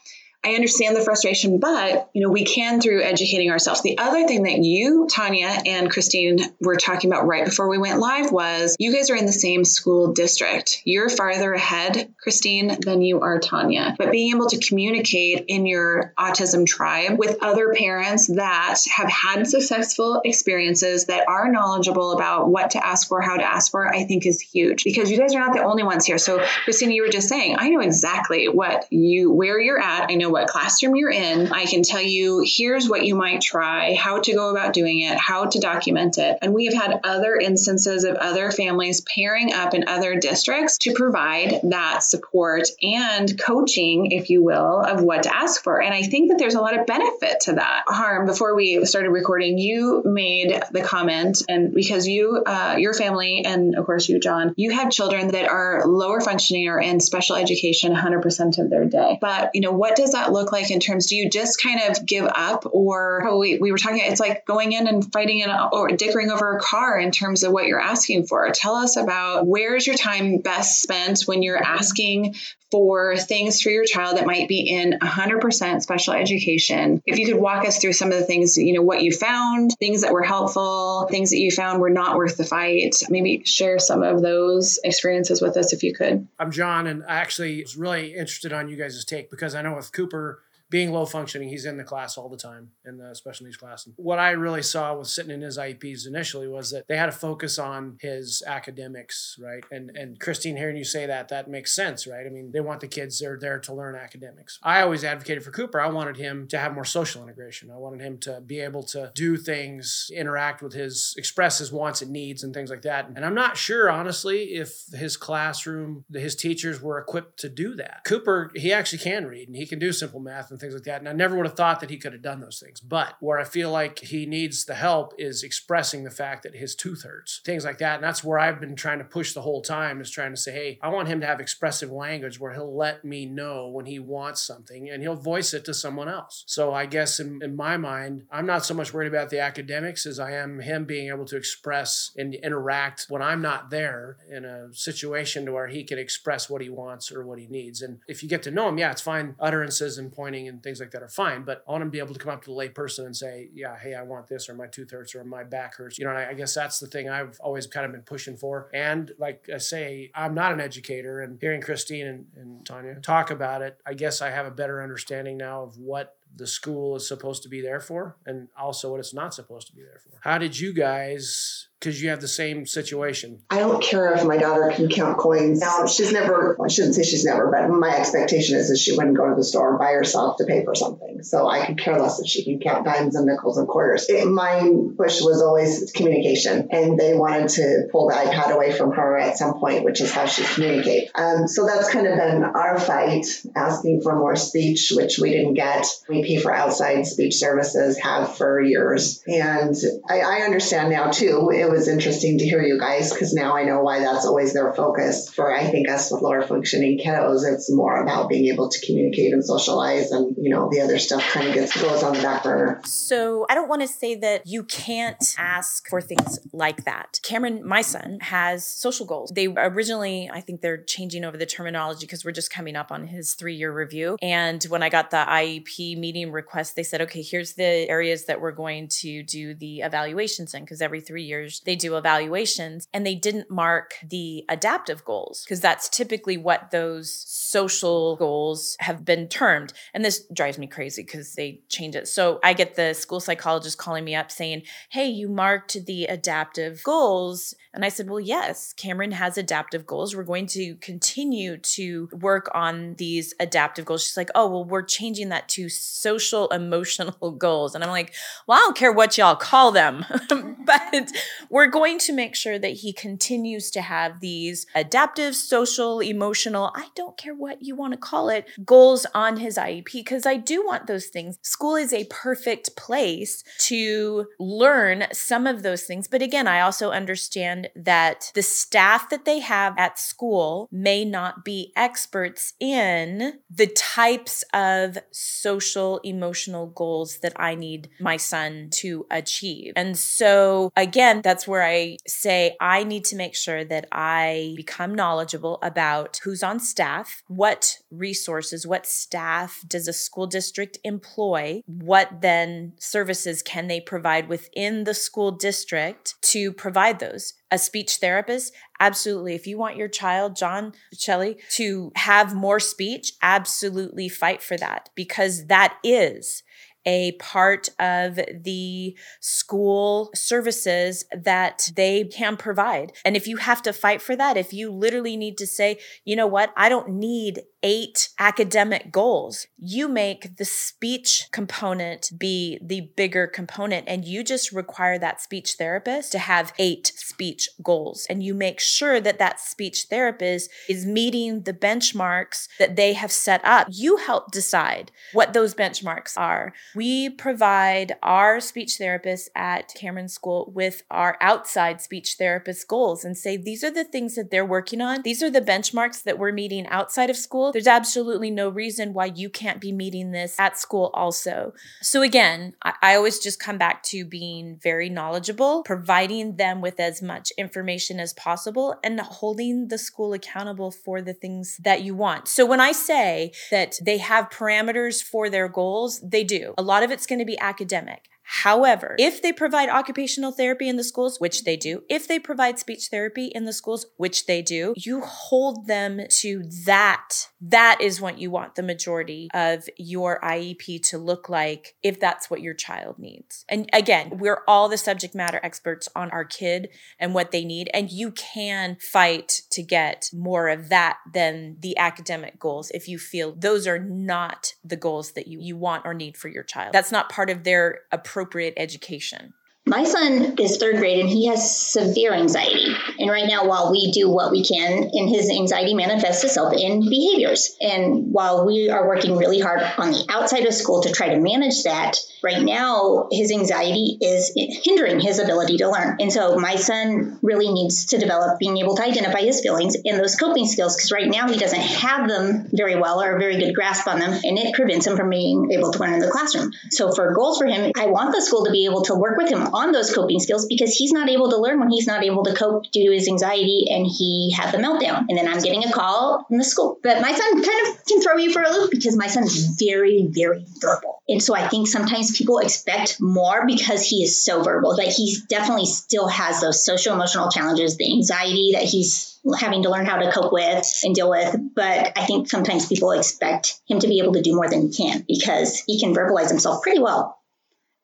I 0.47 0.53
understand 0.53 0.95
the 0.95 1.01
frustration, 1.01 1.59
but 1.59 2.09
you 2.13 2.21
know, 2.21 2.29
we 2.29 2.45
can 2.45 2.79
through 2.79 3.03
educating 3.03 3.51
ourselves. 3.51 3.81
The 3.81 3.97
other 3.97 4.25
thing 4.25 4.43
that 4.43 4.59
you, 4.59 5.05
Tanya, 5.11 5.49
and 5.65 5.91
Christine 5.91 6.39
were 6.61 6.77
talking 6.77 7.11
about 7.11 7.27
right 7.27 7.43
before 7.43 7.67
we 7.67 7.77
went 7.77 7.99
live 7.99 8.31
was 8.31 8.77
you 8.79 8.93
guys 8.93 9.09
are 9.09 9.17
in 9.17 9.25
the 9.25 9.33
same 9.33 9.65
school 9.65 10.13
district. 10.13 10.81
You're 10.85 11.09
farther 11.09 11.51
ahead, 11.51 12.13
Christine, 12.17 12.79
than 12.79 13.01
you 13.01 13.19
are 13.19 13.39
Tanya. 13.39 13.95
But 13.97 14.11
being 14.11 14.33
able 14.33 14.47
to 14.47 14.57
communicate 14.65 15.43
in 15.49 15.65
your 15.65 16.13
autism 16.17 16.65
tribe 16.65 17.19
with 17.19 17.43
other 17.43 17.73
parents 17.73 18.27
that 18.27 18.79
have 18.89 19.09
had 19.09 19.47
successful 19.47 20.21
experiences 20.23 21.07
that 21.07 21.27
are 21.27 21.51
knowledgeable 21.51 22.13
about 22.13 22.47
what 22.47 22.71
to 22.71 22.85
ask 22.85 23.09
for, 23.09 23.19
how 23.19 23.35
to 23.35 23.43
ask 23.43 23.69
for, 23.69 23.93
I 23.93 24.05
think 24.05 24.25
is 24.25 24.39
huge 24.39 24.85
because 24.85 25.11
you 25.11 25.17
guys 25.17 25.35
are 25.35 25.39
not 25.39 25.53
the 25.53 25.63
only 25.63 25.83
ones 25.83 26.05
here. 26.05 26.17
So, 26.17 26.41
Christine, 26.63 26.91
you 26.91 27.01
were 27.01 27.09
just 27.09 27.27
saying, 27.27 27.57
I 27.59 27.67
know 27.67 27.81
exactly 27.81 28.47
what 28.47 28.87
you 28.91 29.29
where 29.29 29.59
you're 29.59 29.81
at. 29.81 30.09
I 30.09 30.15
know 30.15 30.36
what 30.37 30.47
classroom 30.47 30.95
you're 30.95 31.09
in. 31.09 31.51
I 31.51 31.65
can 31.65 31.81
tell 31.81 32.01
you, 32.01 32.43
here's 32.45 32.87
what 32.87 33.03
you 33.03 33.15
might 33.15 33.41
try, 33.41 33.95
how 33.95 34.19
to 34.19 34.33
go 34.33 34.51
about 34.51 34.73
doing 34.73 34.99
it, 34.99 35.17
how 35.17 35.45
to 35.45 35.59
document 35.59 36.19
it. 36.19 36.37
And 36.41 36.53
we 36.53 36.65
have 36.65 36.75
had 36.75 36.99
other 37.03 37.35
instances 37.35 38.03
of 38.03 38.15
other 38.17 38.51
families 38.51 39.01
pairing 39.01 39.51
up 39.51 39.73
in 39.73 39.87
other 39.87 40.19
districts 40.19 40.77
to 40.79 40.93
provide 40.93 41.61
that 41.63 42.03
support 42.03 42.67
and 42.83 43.39
coaching, 43.39 44.11
if 44.11 44.29
you 44.29 44.43
will, 44.43 44.81
of 44.81 45.01
what 45.01 45.23
to 45.23 45.35
ask 45.35 45.63
for. 45.63 45.81
And 45.81 45.93
I 45.93 46.03
think 46.03 46.29
that 46.29 46.37
there's 46.37 46.55
a 46.55 46.61
lot 46.61 46.79
of 46.79 46.85
benefit 46.85 47.39
to 47.41 47.53
that. 47.53 47.85
Harm, 47.87 48.27
before 48.27 48.55
we 48.55 48.85
started 48.85 49.09
recording, 49.09 49.57
you 49.57 50.03
made 50.05 50.61
the 50.71 50.81
comment, 50.81 51.41
and 51.49 51.73
because 51.73 52.07
you, 52.07 52.43
uh, 52.45 52.75
your 52.77 52.93
family, 52.93 53.43
and 53.43 53.75
of 53.75 53.87
course 53.87 54.07
you, 54.07 54.19
John, 54.19 54.53
you 54.55 54.71
have 54.71 54.91
children 54.91 55.29
that 55.29 55.49
are 55.49 55.87
lower 55.87 56.21
functioning 56.21 56.67
or 56.67 56.79
in 56.79 56.99
special 56.99 57.37
education 57.37 57.91
100% 57.93 58.59
of 58.59 58.69
their 58.69 58.85
day. 58.85 59.17
But, 59.19 59.51
you 59.55 59.61
know, 59.61 59.71
what 59.71 59.95
does 59.95 60.11
that 60.11 60.26
look 60.31 60.51
like 60.51 60.71
in 60.71 60.79
terms? 60.79 61.07
Do 61.07 61.15
you 61.15 61.29
just 61.29 61.61
kind 61.61 61.79
of 61.89 62.05
give 62.05 62.25
up, 62.25 62.65
or 62.71 63.25
oh, 63.27 63.37
we, 63.37 63.57
we 63.57 63.71
were 63.71 63.77
talking? 63.77 64.01
It's 64.03 64.19
like 64.19 64.45
going 64.45 64.71
in 64.71 64.87
and 64.87 65.11
fighting 65.11 65.39
in 65.39 65.49
a, 65.49 65.69
or 65.71 65.89
dickering 65.89 66.29
over 66.29 66.57
a 66.57 66.59
car 66.59 66.99
in 66.99 67.11
terms 67.11 67.43
of 67.43 67.51
what 67.51 67.67
you're 67.67 67.79
asking 67.79 68.27
for. 68.27 68.49
Tell 68.51 68.75
us 68.75 68.97
about 68.97 69.47
where's 69.47 69.85
your 69.85 69.97
time 69.97 70.39
best 70.39 70.81
spent 70.81 71.23
when 71.23 71.43
you're 71.43 71.61
asking 71.61 72.35
for 72.71 73.15
things 73.15 73.61
for 73.61 73.69
your 73.69 73.85
child 73.85 74.17
that 74.17 74.25
might 74.25 74.47
be 74.47 74.69
in 74.69 74.97
100% 74.99 75.81
special 75.81 76.13
education. 76.13 77.01
If 77.05 77.17
you 77.17 77.25
could 77.25 77.39
walk 77.39 77.65
us 77.65 77.79
through 77.79 77.93
some 77.93 78.11
of 78.11 78.17
the 78.17 78.25
things, 78.25 78.57
you 78.57 78.73
know, 78.73 78.81
what 78.81 79.01
you 79.01 79.11
found, 79.11 79.71
things 79.79 80.01
that 80.01 80.11
were 80.11 80.23
helpful, 80.23 81.07
things 81.09 81.29
that 81.29 81.39
you 81.39 81.51
found 81.51 81.79
were 81.79 81.89
not 81.89 82.17
worth 82.17 82.37
the 82.37 82.43
fight, 82.43 82.95
maybe 83.09 83.43
share 83.45 83.79
some 83.79 84.03
of 84.03 84.21
those 84.21 84.79
experiences 84.83 85.41
with 85.41 85.55
us 85.55 85.71
if 85.71 85.83
you 85.83 85.93
could. 85.93 86.27
I'm 86.39 86.51
John, 86.51 86.87
and 86.87 87.03
I 87.05 87.15
actually 87.15 87.61
was 87.61 87.77
really 87.77 88.13
interested 88.13 88.51
on 88.51 88.67
you 88.67 88.75
guys' 88.75 89.05
take 89.05 89.31
because 89.31 89.55
I 89.55 89.61
know 89.61 89.75
with 89.75 89.91
Cooper, 89.91 90.06
Cooper 90.07 90.39
being 90.69 90.91
low 90.91 91.05
functioning, 91.05 91.49
he's 91.49 91.65
in 91.65 91.77
the 91.77 91.83
class 91.83 92.17
all 92.17 92.29
the 92.29 92.37
time 92.37 92.71
in 92.85 92.97
the 92.97 93.15
special 93.15 93.45
needs 93.45 93.57
class. 93.57 93.85
And 93.85 93.95
what 93.97 94.19
I 94.19 94.31
really 94.31 94.63
saw 94.63 94.93
was 94.93 95.13
sitting 95.13 95.31
in 95.31 95.41
his 95.41 95.57
IEPs 95.57 96.07
initially 96.07 96.47
was 96.47 96.71
that 96.71 96.87
they 96.87 96.97
had 96.97 97.09
a 97.09 97.13
focus 97.13 97.57
on 97.57 97.97
his 98.01 98.43
academics, 98.45 99.37
right? 99.41 99.63
And 99.71 99.91
and 99.95 100.19
Christine, 100.19 100.57
hearing 100.57 100.77
you 100.77 100.83
say 100.83 101.05
that, 101.05 101.29
that 101.29 101.49
makes 101.49 101.73
sense, 101.73 102.07
right? 102.07 102.25
I 102.25 102.29
mean, 102.29 102.51
they 102.51 102.59
want 102.59 102.81
the 102.81 102.87
kids 102.87 103.19
they're 103.19 103.37
there 103.39 103.59
to 103.59 103.73
learn 103.73 103.95
academics. 103.95 104.59
I 104.63 104.81
always 104.81 105.03
advocated 105.03 105.43
for 105.43 105.51
Cooper. 105.51 105.79
I 105.79 105.89
wanted 105.89 106.17
him 106.17 106.47
to 106.49 106.57
have 106.57 106.73
more 106.73 106.85
social 106.85 107.23
integration. 107.23 107.71
I 107.71 107.77
wanted 107.77 108.01
him 108.01 108.17
to 108.19 108.41
be 108.41 108.59
able 108.59 108.83
to 108.83 109.11
do 109.15 109.37
things, 109.37 110.09
interact 110.13 110.61
with 110.61 110.73
his, 110.73 111.13
express 111.17 111.59
his 111.59 111.71
wants 111.71 112.01
and 112.01 112.11
needs 112.11 112.43
and 112.43 112.53
things 112.53 112.69
like 112.69 112.81
that. 112.83 113.09
And 113.15 113.25
I'm 113.25 113.35
not 113.35 113.57
sure, 113.57 113.89
honestly, 113.89 114.55
if 114.55 114.83
his 114.93 115.17
classroom, 115.17 116.05
his 116.13 116.35
teachers 116.35 116.81
were 116.81 116.99
equipped 116.99 117.39
to 117.39 117.49
do 117.49 117.75
that. 117.75 118.01
Cooper, 118.05 118.51
he 118.55 118.73
actually 118.73 118.99
can 118.99 119.25
read 119.25 119.47
and 119.47 119.55
he 119.55 119.65
can 119.65 119.79
do 119.79 119.91
simple 119.91 120.19
math 120.19 120.51
and 120.57 120.61
things 120.61 120.73
like 120.73 120.85
that. 120.85 120.99
And 121.01 121.07
I 121.07 121.13
never 121.13 121.37
would 121.37 121.45
have 121.45 121.55
thought 121.55 121.81
that 121.81 121.91
he 121.91 121.97
could 121.97 122.13
have 122.13 122.23
done 122.23 122.41
those 122.41 122.59
things. 122.59 122.79
But 122.79 123.13
where 123.19 123.37
I 123.37 123.43
feel 123.43 123.71
like 123.71 123.99
he 123.99 124.25
needs 124.25 124.65
the 124.65 124.73
help 124.73 125.13
is 125.19 125.43
expressing 125.43 126.03
the 126.03 126.09
fact 126.09 126.41
that 126.43 126.55
his 126.55 126.75
tooth 126.75 127.03
hurts, 127.03 127.41
things 127.45 127.63
like 127.63 127.77
that. 127.77 127.95
And 127.95 128.03
that's 128.03 128.23
where 128.23 128.39
I've 128.39 128.59
been 128.59 128.75
trying 128.75 128.97
to 128.97 129.03
push 129.03 129.33
the 129.33 129.43
whole 129.43 129.61
time 129.61 130.01
is 130.01 130.09
trying 130.09 130.31
to 130.31 130.37
say, 130.37 130.51
hey, 130.51 130.79
I 130.81 130.89
want 130.89 131.09
him 131.09 131.21
to 131.21 131.27
have 131.27 131.39
expressive 131.39 131.91
language 131.91 132.39
where 132.39 132.53
he'll 132.53 132.75
let 132.75 133.05
me 133.05 133.27
know 133.27 133.67
when 133.67 133.85
he 133.85 133.99
wants 133.99 134.41
something 134.41 134.89
and 134.89 135.03
he'll 135.03 135.15
voice 135.15 135.53
it 135.53 135.63
to 135.65 135.73
someone 135.75 136.09
else. 136.09 136.43
So 136.47 136.73
I 136.73 136.87
guess 136.87 137.19
in, 137.19 137.39
in 137.43 137.55
my 137.55 137.77
mind, 137.77 138.23
I'm 138.31 138.47
not 138.47 138.65
so 138.65 138.73
much 138.73 138.93
worried 138.93 139.13
about 139.13 139.29
the 139.29 139.39
academics 139.39 140.07
as 140.07 140.19
I 140.19 140.31
am 140.31 140.59
him 140.59 140.85
being 140.85 141.09
able 141.09 141.25
to 141.25 141.37
express 141.37 142.11
and 142.17 142.33
interact 142.33 143.05
when 143.09 143.21
I'm 143.21 143.41
not 143.41 143.69
there 143.69 144.17
in 144.29 144.43
a 144.43 144.73
situation 144.73 145.45
to 145.45 145.51
where 145.51 145.67
he 145.67 145.83
can 145.83 145.99
express 145.99 146.49
what 146.49 146.61
he 146.61 146.69
wants 146.69 147.11
or 147.11 147.25
what 147.25 147.37
he 147.37 147.45
needs. 147.45 147.83
And 147.83 147.99
if 148.07 148.23
you 148.23 148.29
get 148.29 148.41
to 148.43 148.51
know 148.51 148.69
him, 148.69 148.77
yeah, 148.77 148.91
it's 148.91 149.01
fine. 149.01 149.35
Utterances 149.39 149.97
and 149.97 150.11
pointing 150.11 150.46
and 150.47 150.61
things 150.61 150.79
like 150.79 150.91
that 150.91 151.03
are 151.03 151.09
fine. 151.09 151.43
But 151.43 151.63
I 151.67 151.71
want 151.71 151.83
to 151.83 151.89
be 151.89 151.99
able 151.99 152.13
to 152.13 152.19
come 152.19 152.33
up 152.33 152.43
to 152.43 152.51
the 152.51 152.55
layperson 152.55 153.05
and 153.05 153.15
say, 153.15 153.49
yeah, 153.53 153.77
hey, 153.77 153.93
I 153.93 154.03
want 154.03 154.27
this 154.27 154.49
or 154.49 154.53
my 154.53 154.67
tooth 154.67 154.91
hurts 154.91 155.15
or 155.15 155.23
my 155.23 155.43
back 155.43 155.75
hurts. 155.75 155.97
You 155.97 156.05
know, 156.05 156.11
I, 156.11 156.29
I 156.29 156.33
guess 156.33 156.53
that's 156.53 156.79
the 156.79 156.87
thing 156.87 157.09
I've 157.09 157.39
always 157.39 157.67
kind 157.67 157.85
of 157.85 157.91
been 157.91 158.01
pushing 158.01 158.37
for. 158.37 158.69
And 158.73 159.11
like 159.17 159.49
I 159.53 159.57
say, 159.57 160.11
I'm 160.15 160.33
not 160.33 160.51
an 160.51 160.59
educator 160.59 161.21
and 161.21 161.37
hearing 161.39 161.61
Christine 161.61 162.07
and, 162.07 162.25
and 162.35 162.65
Tanya 162.65 162.95
talk 163.01 163.31
about 163.31 163.61
it, 163.61 163.79
I 163.85 163.93
guess 163.93 164.21
I 164.21 164.29
have 164.29 164.45
a 164.45 164.51
better 164.51 164.81
understanding 164.81 165.37
now 165.37 165.63
of 165.63 165.77
what 165.77 166.15
the 166.35 166.47
school 166.47 166.95
is 166.95 167.07
supposed 167.07 167.43
to 167.43 167.49
be 167.49 167.61
there 167.61 167.79
for 167.79 168.17
and 168.25 168.47
also 168.57 168.91
what 168.91 168.99
it's 168.99 169.13
not 169.13 169.33
supposed 169.33 169.67
to 169.67 169.73
be 169.73 169.81
there 169.81 169.99
for. 170.03 170.19
How 170.21 170.37
did 170.37 170.59
you 170.59 170.73
guys 170.73 171.69
because 171.79 172.01
you 172.01 172.09
have 172.09 172.21
the 172.21 172.27
same 172.27 172.65
situation. 172.65 173.43
I 173.49 173.59
don't 173.59 173.83
care 173.83 174.13
if 174.13 174.25
my 174.25 174.37
daughter 174.37 174.71
can 174.75 174.89
count 174.89 175.17
coins. 175.17 175.59
Now, 175.59 175.85
she's 175.85 176.11
never, 176.11 176.57
I 176.63 176.67
shouldn't 176.69 176.95
say 176.95 177.03
she's 177.03 177.23
never, 177.23 177.51
but 177.51 177.69
my 177.69 177.95
expectation 177.95 178.57
is 178.57 178.69
that 178.69 178.77
she 178.77 178.97
wouldn't 178.97 179.15
go 179.15 179.29
to 179.29 179.35
the 179.35 179.43
store 179.43 179.77
by 179.77 179.91
herself 179.91 180.37
to 180.37 180.45
pay 180.45 180.65
for 180.65 180.73
something. 180.73 181.21
So 181.21 181.47
I 181.47 181.65
could 181.65 181.79
care 181.79 181.99
less 181.99 182.19
if 182.19 182.27
she 182.27 182.43
can 182.43 182.59
count 182.59 182.85
dimes 182.85 183.15
and 183.15 183.27
nickels 183.27 183.57
and 183.57 183.67
quarters. 183.67 184.07
It, 184.09 184.27
my 184.27 184.59
push 184.97 185.21
was 185.21 185.41
always 185.41 185.91
communication, 185.91 186.69
and 186.71 186.99
they 186.99 187.13
wanted 187.13 187.49
to 187.49 187.87
pull 187.91 188.09
the 188.09 188.15
iPad 188.15 188.51
away 188.51 188.71
from 188.71 188.93
her 188.93 189.17
at 189.17 189.37
some 189.37 189.59
point, 189.59 189.83
which 189.83 190.01
is 190.01 190.11
how 190.11 190.25
she 190.25 190.43
communicates. 190.43 191.11
Um, 191.13 191.47
so 191.47 191.67
that's 191.67 191.91
kind 191.91 192.07
of 192.07 192.17
been 192.17 192.43
our 192.43 192.79
fight, 192.79 193.27
asking 193.55 194.01
for 194.01 194.17
more 194.17 194.35
speech, 194.35 194.91
which 194.95 195.19
we 195.19 195.31
didn't 195.31 195.53
get. 195.53 195.85
We 196.09 196.23
pay 196.23 196.37
for 196.37 196.53
outside 196.53 197.05
speech 197.05 197.35
services, 197.35 197.99
have 197.99 198.35
for 198.35 198.59
years. 198.59 199.23
And 199.27 199.75
I, 200.09 200.21
I 200.21 200.41
understand 200.41 200.89
now, 200.89 201.11
too. 201.11 201.51
It 201.53 201.66
it 201.67 201.71
was 201.71 201.87
interesting 201.87 202.37
to 202.37 202.45
hear 202.45 202.61
you 202.61 202.79
guys 202.79 203.11
because 203.11 203.33
now 203.33 203.55
I 203.55 203.63
know 203.63 203.81
why 203.81 203.99
that's 203.99 204.25
always 204.25 204.53
their 204.53 204.73
focus. 204.73 205.29
For 205.33 205.53
I 205.53 205.65
think 205.65 205.89
us 205.89 206.11
with 206.11 206.21
lower 206.21 206.41
functioning 206.41 206.99
kiddos, 206.99 207.41
it's 207.45 207.71
more 207.71 208.01
about 208.01 208.29
being 208.29 208.45
able 208.45 208.69
to 208.69 208.85
communicate 208.85 209.33
and 209.33 209.43
socialize, 209.43 210.11
and 210.11 210.35
you 210.37 210.49
know 210.49 210.69
the 210.71 210.81
other 210.81 210.97
stuff 210.97 211.21
kind 211.29 211.47
of 211.47 211.53
gets 211.53 211.79
goes 211.79 212.03
on 212.03 212.13
the 212.13 212.21
back 212.21 212.43
burner. 212.43 212.81
So 212.85 213.45
I 213.49 213.55
don't 213.55 213.67
want 213.67 213.81
to 213.81 213.87
say 213.87 214.15
that 214.15 214.47
you 214.47 214.63
can't 214.63 215.35
ask 215.37 215.87
for 215.89 216.01
things 216.01 216.39
like 216.53 216.85
that. 216.85 217.19
Cameron, 217.23 217.67
my 217.67 217.81
son, 217.81 218.19
has 218.21 218.65
social 218.65 219.05
goals. 219.05 219.31
They 219.33 219.47
originally, 219.47 220.29
I 220.31 220.41
think 220.41 220.61
they're 220.61 220.83
changing 220.83 221.25
over 221.25 221.37
the 221.37 221.45
terminology 221.45 222.05
because 222.05 222.23
we're 222.23 222.31
just 222.31 222.51
coming 222.51 222.75
up 222.75 222.91
on 222.91 223.07
his 223.07 223.33
three 223.33 223.55
year 223.55 223.73
review. 223.73 224.17
And 224.21 224.63
when 224.65 224.83
I 224.83 224.89
got 224.89 225.11
the 225.11 225.17
IEP 225.17 225.97
meeting 225.97 226.31
request, 226.31 226.75
they 226.75 226.83
said, 226.83 227.01
okay, 227.01 227.21
here's 227.21 227.53
the 227.53 227.89
areas 227.89 228.25
that 228.25 228.39
we're 228.39 228.51
going 228.51 228.87
to 228.87 229.23
do 229.23 229.53
the 229.53 229.81
evaluations 229.81 230.53
in 230.53 230.63
because 230.63 230.81
every 230.81 231.01
three 231.01 231.23
years 231.23 231.56
they 231.65 231.75
do 231.75 231.95
evaluations 231.95 232.87
and 232.93 233.05
they 233.05 233.15
didn't 233.15 233.49
mark 233.49 233.95
the 234.07 234.45
adaptive 234.49 235.03
goals 235.05 235.43
because 235.43 235.59
that's 235.59 235.89
typically 235.89 236.37
what 236.37 236.71
those 236.71 237.13
social 237.27 238.15
goals 238.15 238.75
have 238.79 239.05
been 239.05 239.27
termed. 239.27 239.73
And 239.93 240.03
this 240.03 240.25
drives 240.33 240.57
me 240.57 240.67
crazy 240.67 241.03
because 241.03 241.33
they 241.33 241.61
change 241.69 241.95
it. 241.95 242.07
So 242.07 242.39
I 242.43 242.53
get 242.53 242.75
the 242.75 242.93
school 242.93 243.19
psychologist 243.19 243.77
calling 243.77 244.03
me 244.03 244.15
up 244.15 244.31
saying, 244.31 244.63
Hey, 244.89 245.07
you 245.07 245.27
marked 245.29 245.85
the 245.85 246.05
adaptive 246.05 246.83
goals. 246.83 247.53
And 247.73 247.85
I 247.85 247.89
said, 247.89 248.09
Well, 248.09 248.19
yes, 248.19 248.73
Cameron 248.73 249.11
has 249.11 249.37
adaptive 249.37 249.85
goals. 249.85 250.15
We're 250.15 250.23
going 250.23 250.47
to 250.47 250.75
continue 250.75 251.57
to 251.57 252.09
work 252.11 252.49
on 252.53 252.95
these 252.95 253.33
adaptive 253.39 253.85
goals. 253.85 254.03
She's 254.03 254.17
like, 254.17 254.31
Oh, 254.35 254.47
well, 254.47 254.65
we're 254.65 254.83
changing 254.83 255.29
that 255.29 255.49
to 255.49 255.69
social 255.69 256.47
emotional 256.49 257.31
goals. 257.37 257.75
And 257.75 257.83
I'm 257.83 257.89
like, 257.89 258.13
Well, 258.47 258.57
I 258.57 258.61
don't 258.61 258.77
care 258.77 258.91
what 258.91 259.17
y'all 259.17 259.35
call 259.35 259.71
them, 259.71 260.05
but 260.65 261.11
we're 261.49 261.67
going 261.67 261.99
to 261.99 262.13
make 262.13 262.35
sure 262.35 262.59
that 262.59 262.73
he 262.73 262.93
continues 262.93 263.71
to 263.71 263.81
have 263.81 264.19
these 264.19 264.65
adaptive, 264.75 265.35
social, 265.35 265.99
emotional, 265.99 266.71
I 266.75 266.87
don't 266.95 267.17
care 267.17 267.35
what 267.35 267.61
you 267.61 267.75
want 267.75 267.93
to 267.93 267.97
call 267.97 268.29
it, 268.29 268.47
goals 268.65 269.05
on 269.13 269.37
his 269.37 269.57
IEP 269.57 269.93
because 269.93 270.25
I 270.25 270.37
do 270.37 270.65
want 270.65 270.87
those 270.87 271.07
things. 271.07 271.37
School 271.41 271.75
is 271.75 271.93
a 271.93 272.05
perfect 272.05 272.75
place 272.75 273.43
to 273.59 274.27
learn 274.39 275.05
some 275.11 275.47
of 275.47 275.63
those 275.63 275.83
things. 275.83 276.07
But 276.07 276.21
again, 276.21 276.47
I 276.47 276.61
also 276.61 276.91
understand 276.91 277.69
that 277.75 278.31
the 278.33 278.41
staff 278.41 279.09
that 279.09 279.25
they 279.25 279.39
have 279.39 279.73
at 279.77 279.99
school 279.99 280.67
may 280.71 281.05
not 281.05 281.43
be 281.43 281.71
experts 281.75 282.53
in 282.59 283.39
the 283.49 283.67
types 283.67 284.43
of 284.53 284.97
social, 285.11 285.99
emotional 285.99 286.67
goals 286.67 287.19
that 287.19 287.33
I 287.35 287.55
need 287.55 287.89
my 287.99 288.17
son 288.17 288.69
to 288.71 289.05
achieve. 289.11 289.73
And 289.75 289.97
so, 289.97 290.71
again, 290.75 291.21
that's 291.23 291.36
where 291.45 291.63
I 291.63 291.97
say 292.07 292.55
I 292.61 292.85
need 292.85 293.03
to 293.05 293.17
make 293.17 293.35
sure 293.35 293.65
that 293.65 293.87
I 293.91 294.53
become 294.55 294.95
knowledgeable 294.95 295.59
about 295.61 296.21
who's 296.23 296.41
on 296.41 296.61
staff, 296.61 297.21
what 297.27 297.79
resources, 297.91 298.65
what 298.65 298.85
staff 298.85 299.61
does 299.67 299.89
a 299.89 299.93
school 299.93 300.25
district 300.25 300.79
employ, 300.85 301.61
what 301.65 302.21
then 302.21 302.73
services 302.79 303.43
can 303.43 303.67
they 303.67 303.81
provide 303.81 304.29
within 304.29 304.85
the 304.85 304.93
school 304.93 305.31
district 305.31 306.15
to 306.21 306.53
provide 306.53 306.99
those. 306.99 307.33
A 307.49 307.57
speech 307.57 307.97
therapist 307.97 308.53
absolutely. 308.79 309.33
If 309.33 309.47
you 309.47 309.57
want 309.57 309.77
your 309.77 309.87
child 309.87 310.35
john 310.35 310.73
shelley 310.93 311.37
to 311.51 311.91
have 311.95 312.35
more 312.35 312.59
speech 312.59 313.13
absolutely 313.21 314.07
fight 314.07 314.41
for 314.41 314.57
that 314.57 314.89
because 314.95 315.47
that 315.47 315.77
is 315.83 316.43
a 316.87 317.11
part 317.19 317.69
of 317.79 318.15
the 318.15 318.97
school 319.19 320.09
services 320.15 321.03
that 321.11 321.69
they 321.75 322.05
can 322.05 322.37
provide. 322.37 322.93
And 323.03 323.17
if 323.17 323.27
you 323.27 323.37
have 323.37 323.61
to 323.63 323.73
fight 323.73 324.01
for 324.01 324.15
that, 324.15 324.37
if 324.37 324.53
you 324.53 324.71
literally 324.71 325.17
need 325.17 325.37
to 325.37 325.45
say, 325.45 325.79
you 326.05 326.15
know 326.15 326.25
what, 326.25 326.53
I 326.55 326.69
don't 326.69 326.89
need 326.89 327.41
eight 327.61 328.09
academic 328.19 328.91
goals. 328.91 329.47
You 329.57 329.89
make 329.89 330.37
the 330.37 330.45
speech 330.45 331.27
component 331.31 332.11
be 332.17 332.59
the 332.61 332.89
bigger 332.95 333.27
component, 333.27 333.87
and 333.87 334.05
you 334.05 334.23
just 334.23 334.53
require 334.53 334.97
that 334.99 335.21
speech 335.21 335.53
therapist 335.53 336.13
to 336.13 336.19
have 336.19 336.53
eight 336.57 336.93
speech 336.95 337.49
goals. 337.61 338.07
And 338.09 338.23
you 338.23 338.33
make 338.33 338.59
sure 338.61 339.01
that 339.01 339.19
that 339.19 339.41
speech 339.41 339.87
therapist 339.89 340.49
is 340.69 340.85
meeting 340.85 341.41
the 341.41 341.53
benchmarks 341.53 342.47
that 342.59 342.77
they 342.77 342.93
have 342.93 343.11
set 343.11 343.43
up. 343.43 343.67
You 343.69 343.97
help 343.97 344.31
decide 344.31 344.91
what 345.11 345.33
those 345.33 345.53
benchmarks 345.53 346.17
are. 346.17 346.53
We 346.77 347.09
provide 347.09 347.95
our 348.03 348.39
speech 348.39 348.77
therapists 348.79 349.29
at 349.35 349.73
Cameron 349.73 350.09
School 350.09 350.51
with 350.53 350.83
our 350.91 351.17
outside 351.21 351.81
speech 351.81 352.15
therapist 352.17 352.67
goals 352.67 353.03
and 353.03 353.17
say, 353.17 353.35
these 353.35 353.63
are 353.63 353.71
the 353.71 353.83
things 353.83 354.15
that 354.15 354.31
they're 354.31 354.45
working 354.45 354.79
on. 354.79 355.01
These 355.01 355.23
are 355.23 355.31
the 355.31 355.41
benchmarks 355.41 356.03
that 356.03 356.19
we're 356.19 356.31
meeting 356.31 356.67
outside 356.67 357.09
of 357.09 357.17
school 357.17 357.51
there's 357.51 357.65
absolutely 357.67 358.29
no 358.29 358.49
reason 358.49 358.93
why 358.93 359.05
you 359.05 359.29
can't 359.29 359.59
be 359.59 359.71
meeting 359.71 360.11
this 360.11 360.39
at 360.39 360.59
school 360.59 360.91
also. 360.93 361.53
So, 361.81 362.03
again, 362.03 362.53
I, 362.63 362.73
I 362.81 362.95
always 362.95 363.19
just 363.19 363.39
come 363.39 363.57
back 363.57 363.83
to 363.83 364.05
being 364.05 364.57
very 364.61 364.89
knowledgeable, 364.89 365.63
providing 365.63 366.35
them 366.35 366.61
with 366.61 366.79
as 366.79 367.01
much 367.01 367.31
information 367.37 367.99
as 367.99 368.13
possible, 368.13 368.75
and 368.83 368.99
holding 368.99 369.69
the 369.69 369.77
school 369.77 370.13
accountable 370.13 370.71
for 370.71 371.01
the 371.01 371.13
things 371.13 371.57
that 371.63 371.81
you 371.81 371.95
want. 371.95 372.27
So, 372.27 372.45
when 372.45 372.61
I 372.61 372.71
say 372.71 373.31
that 373.49 373.79
they 373.83 373.97
have 373.97 374.29
parameters 374.29 375.01
for 375.03 375.29
their 375.29 375.47
goals, 375.47 375.99
they 376.01 376.23
do. 376.23 376.53
A 376.57 376.63
lot 376.63 376.83
of 376.83 376.91
it's 376.91 377.05
going 377.05 377.19
to 377.19 377.25
be 377.25 377.39
academic. 377.39 378.09
However, 378.29 378.95
if 378.99 379.21
they 379.21 379.31
provide 379.31 379.69
occupational 379.69 380.33
therapy 380.33 380.67
in 380.67 380.75
the 380.75 380.83
schools, 380.83 381.17
which 381.17 381.45
they 381.45 381.55
do, 381.55 381.83
if 381.89 382.09
they 382.09 382.19
provide 382.19 382.59
speech 382.59 382.87
therapy 382.87 383.27
in 383.27 383.45
the 383.45 383.53
schools, 383.53 383.85
which 383.95 384.25
they 384.25 384.41
do, 384.41 384.73
you 384.75 384.99
hold 384.99 385.67
them 385.67 386.01
to 386.09 386.43
that 386.65 387.29
That 387.39 387.79
is 387.81 388.01
what 388.01 388.17
you 388.17 388.31
want 388.31 388.55
the 388.55 388.63
majority 388.63 389.29
of 389.33 389.69
your 389.77 390.19
IEP 390.21 390.81
to 390.89 390.97
look 390.97 391.29
like 391.29 391.75
if 391.83 391.99
that's 391.99 392.29
what 392.29 392.41
your 392.41 392.55
child 392.55 392.97
needs. 392.97 393.45
And 393.47 393.69
again, 393.73 394.17
we're 394.17 394.41
all 394.47 394.69
the 394.69 394.77
subject 394.77 395.13
matter 395.13 395.39
experts 395.43 395.87
on 395.95 396.09
our 396.11 396.25
kid 396.25 396.69
and 396.99 397.13
what 397.13 397.31
they 397.31 397.45
need. 397.45 397.69
And 397.73 397.91
you 397.91 398.11
can 398.11 398.77
fight 398.79 399.41
to 399.51 399.61
get 399.61 400.09
more 400.13 400.49
of 400.49 400.69
that 400.69 400.97
than 401.13 401.57
the 401.59 401.77
academic 401.77 402.39
goals 402.39 402.71
if 402.71 402.87
you 402.87 402.97
feel 402.97 403.33
those 403.33 403.67
are 403.67 403.79
not 403.79 404.53
the 404.63 404.75
goals 404.75 405.11
that 405.11 405.27
you, 405.27 405.39
you 405.39 405.55
want 405.55 405.85
or 405.85 405.93
need 405.93 406.17
for 406.17 406.29
your 406.29 406.43
child. 406.43 406.73
That's 406.73 406.91
not 406.91 407.09
part 407.09 407.29
of 407.29 407.43
their 407.43 407.81
appropriate 407.91 408.55
education. 408.57 409.33
My 409.67 409.83
son 409.83 410.35
is 410.39 410.55
third 410.55 410.77
grade 410.77 410.99
and 410.99 411.09
he 411.09 411.25
has 411.25 411.53
severe 411.53 412.13
anxiety. 412.13 412.73
And 412.99 413.09
right 413.09 413.27
now, 413.27 413.49
while 413.49 413.69
we 413.69 413.91
do 413.91 414.09
what 414.09 414.31
we 414.31 414.41
can, 414.41 414.89
and 414.93 415.09
his 415.09 415.29
anxiety 415.29 415.73
manifests 415.73 416.23
itself 416.23 416.53
in 416.53 416.89
behaviors. 416.89 417.57
And 417.59 418.13
while 418.13 418.45
we 418.45 418.69
are 418.69 418.87
working 418.87 419.17
really 419.17 419.41
hard 419.41 419.61
on 419.77 419.91
the 419.91 420.05
outside 420.09 420.45
of 420.45 420.53
school 420.53 420.83
to 420.83 420.91
try 420.93 421.09
to 421.09 421.19
manage 421.19 421.63
that, 421.63 421.97
right 422.23 422.41
now 422.41 423.09
his 423.11 423.29
anxiety 423.29 423.97
is 423.99 424.31
hindering 424.63 425.01
his 425.01 425.19
ability 425.19 425.57
to 425.57 425.69
learn. 425.69 425.97
And 425.99 426.13
so 426.13 426.37
my 426.39 426.55
son 426.55 427.19
really 427.21 427.51
needs 427.51 427.87
to 427.87 427.97
develop 427.97 428.39
being 428.39 428.57
able 428.59 428.77
to 428.77 428.83
identify 428.83 429.19
his 429.19 429.41
feelings 429.41 429.75
and 429.83 429.99
those 429.99 430.15
coping 430.15 430.47
skills 430.47 430.77
because 430.77 430.93
right 430.93 431.09
now 431.09 431.27
he 431.27 431.37
doesn't 431.37 431.59
have 431.59 432.07
them 432.07 432.47
very 432.53 432.77
well 432.77 433.01
or 433.01 433.17
a 433.17 433.19
very 433.19 433.37
good 433.37 433.53
grasp 433.53 433.85
on 433.87 433.99
them, 433.99 434.11
and 434.11 434.37
it 434.37 434.53
prevents 434.53 434.87
him 434.87 434.95
from 434.95 435.09
being 435.09 435.51
able 435.51 435.73
to 435.73 435.79
learn 435.79 435.93
in 435.93 435.99
the 435.99 436.09
classroom. 436.09 436.53
So 436.71 436.93
for 436.93 437.13
goals 437.13 437.37
for 437.37 437.45
him, 437.45 437.73
I 437.75 437.87
want 437.87 438.15
the 438.15 438.21
school 438.21 438.45
to 438.45 438.51
be 438.51 438.63
able 438.63 438.83
to 438.83 438.95
work 438.95 439.17
with 439.17 439.29
him 439.29 439.56
on 439.57 439.71
those 439.71 439.93
coping 439.93 440.19
skills 440.19 440.45
because 440.45 440.73
he's 440.73 440.91
not 440.91 441.09
able 441.09 441.31
to 441.31 441.37
learn 441.37 441.59
when 441.59 441.69
he's 441.69 441.87
not 441.87 442.03
able 442.03 442.23
to 442.23 442.33
cope 442.33 442.71
due 442.71 442.89
to 442.89 442.93
his 442.93 443.07
anxiety 443.07 443.65
and 443.69 443.85
he 443.85 444.31
had 444.31 444.53
the 444.53 444.57
meltdown. 444.57 445.05
And 445.09 445.17
then 445.17 445.27
I'm 445.27 445.41
getting 445.41 445.63
a 445.63 445.71
call 445.71 446.25
from 446.27 446.37
the 446.37 446.43
school. 446.43 446.79
But 446.83 447.01
my 447.01 447.11
son 447.11 447.43
kind 447.43 447.67
of 447.67 447.85
can 447.85 448.01
throw 448.01 448.17
you 448.17 448.31
for 448.31 448.43
a 448.43 448.51
loop 448.51 448.71
because 448.71 448.95
my 448.95 449.07
son 449.07 449.23
is 449.23 449.57
very, 449.59 450.07
very 450.09 450.45
verbal. 450.59 451.01
And 451.09 451.21
so 451.21 451.35
I 451.35 451.47
think 451.47 451.67
sometimes 451.67 452.17
people 452.17 452.39
expect 452.39 453.01
more 453.01 453.45
because 453.47 453.85
he 453.85 454.03
is 454.03 454.19
so 454.19 454.43
verbal. 454.43 454.75
But 454.75 454.87
he 454.87 455.17
definitely 455.29 455.65
still 455.65 456.07
has 456.07 456.41
those 456.41 456.63
social 456.63 456.93
emotional 456.93 457.31
challenges, 457.31 457.77
the 457.77 457.91
anxiety 457.91 458.51
that 458.53 458.63
he's 458.63 459.19
having 459.39 459.63
to 459.63 459.69
learn 459.69 459.85
how 459.85 459.97
to 459.97 460.11
cope 460.11 460.31
with 460.31 460.81
and 460.83 460.93
deal 460.93 461.09
with. 461.09 461.35
But 461.55 461.97
I 461.97 462.05
think 462.05 462.29
sometimes 462.29 462.67
people 462.67 462.91
expect 462.91 463.59
him 463.67 463.79
to 463.79 463.87
be 463.87 463.99
able 463.99 464.13
to 464.13 464.21
do 464.21 464.35
more 464.35 464.49
than 464.49 464.69
he 464.69 464.73
can 464.73 465.05
because 465.07 465.63
he 465.65 465.79
can 465.79 465.93
verbalize 465.93 466.29
himself 466.29 466.61
pretty 466.61 466.79
well. 466.79 467.17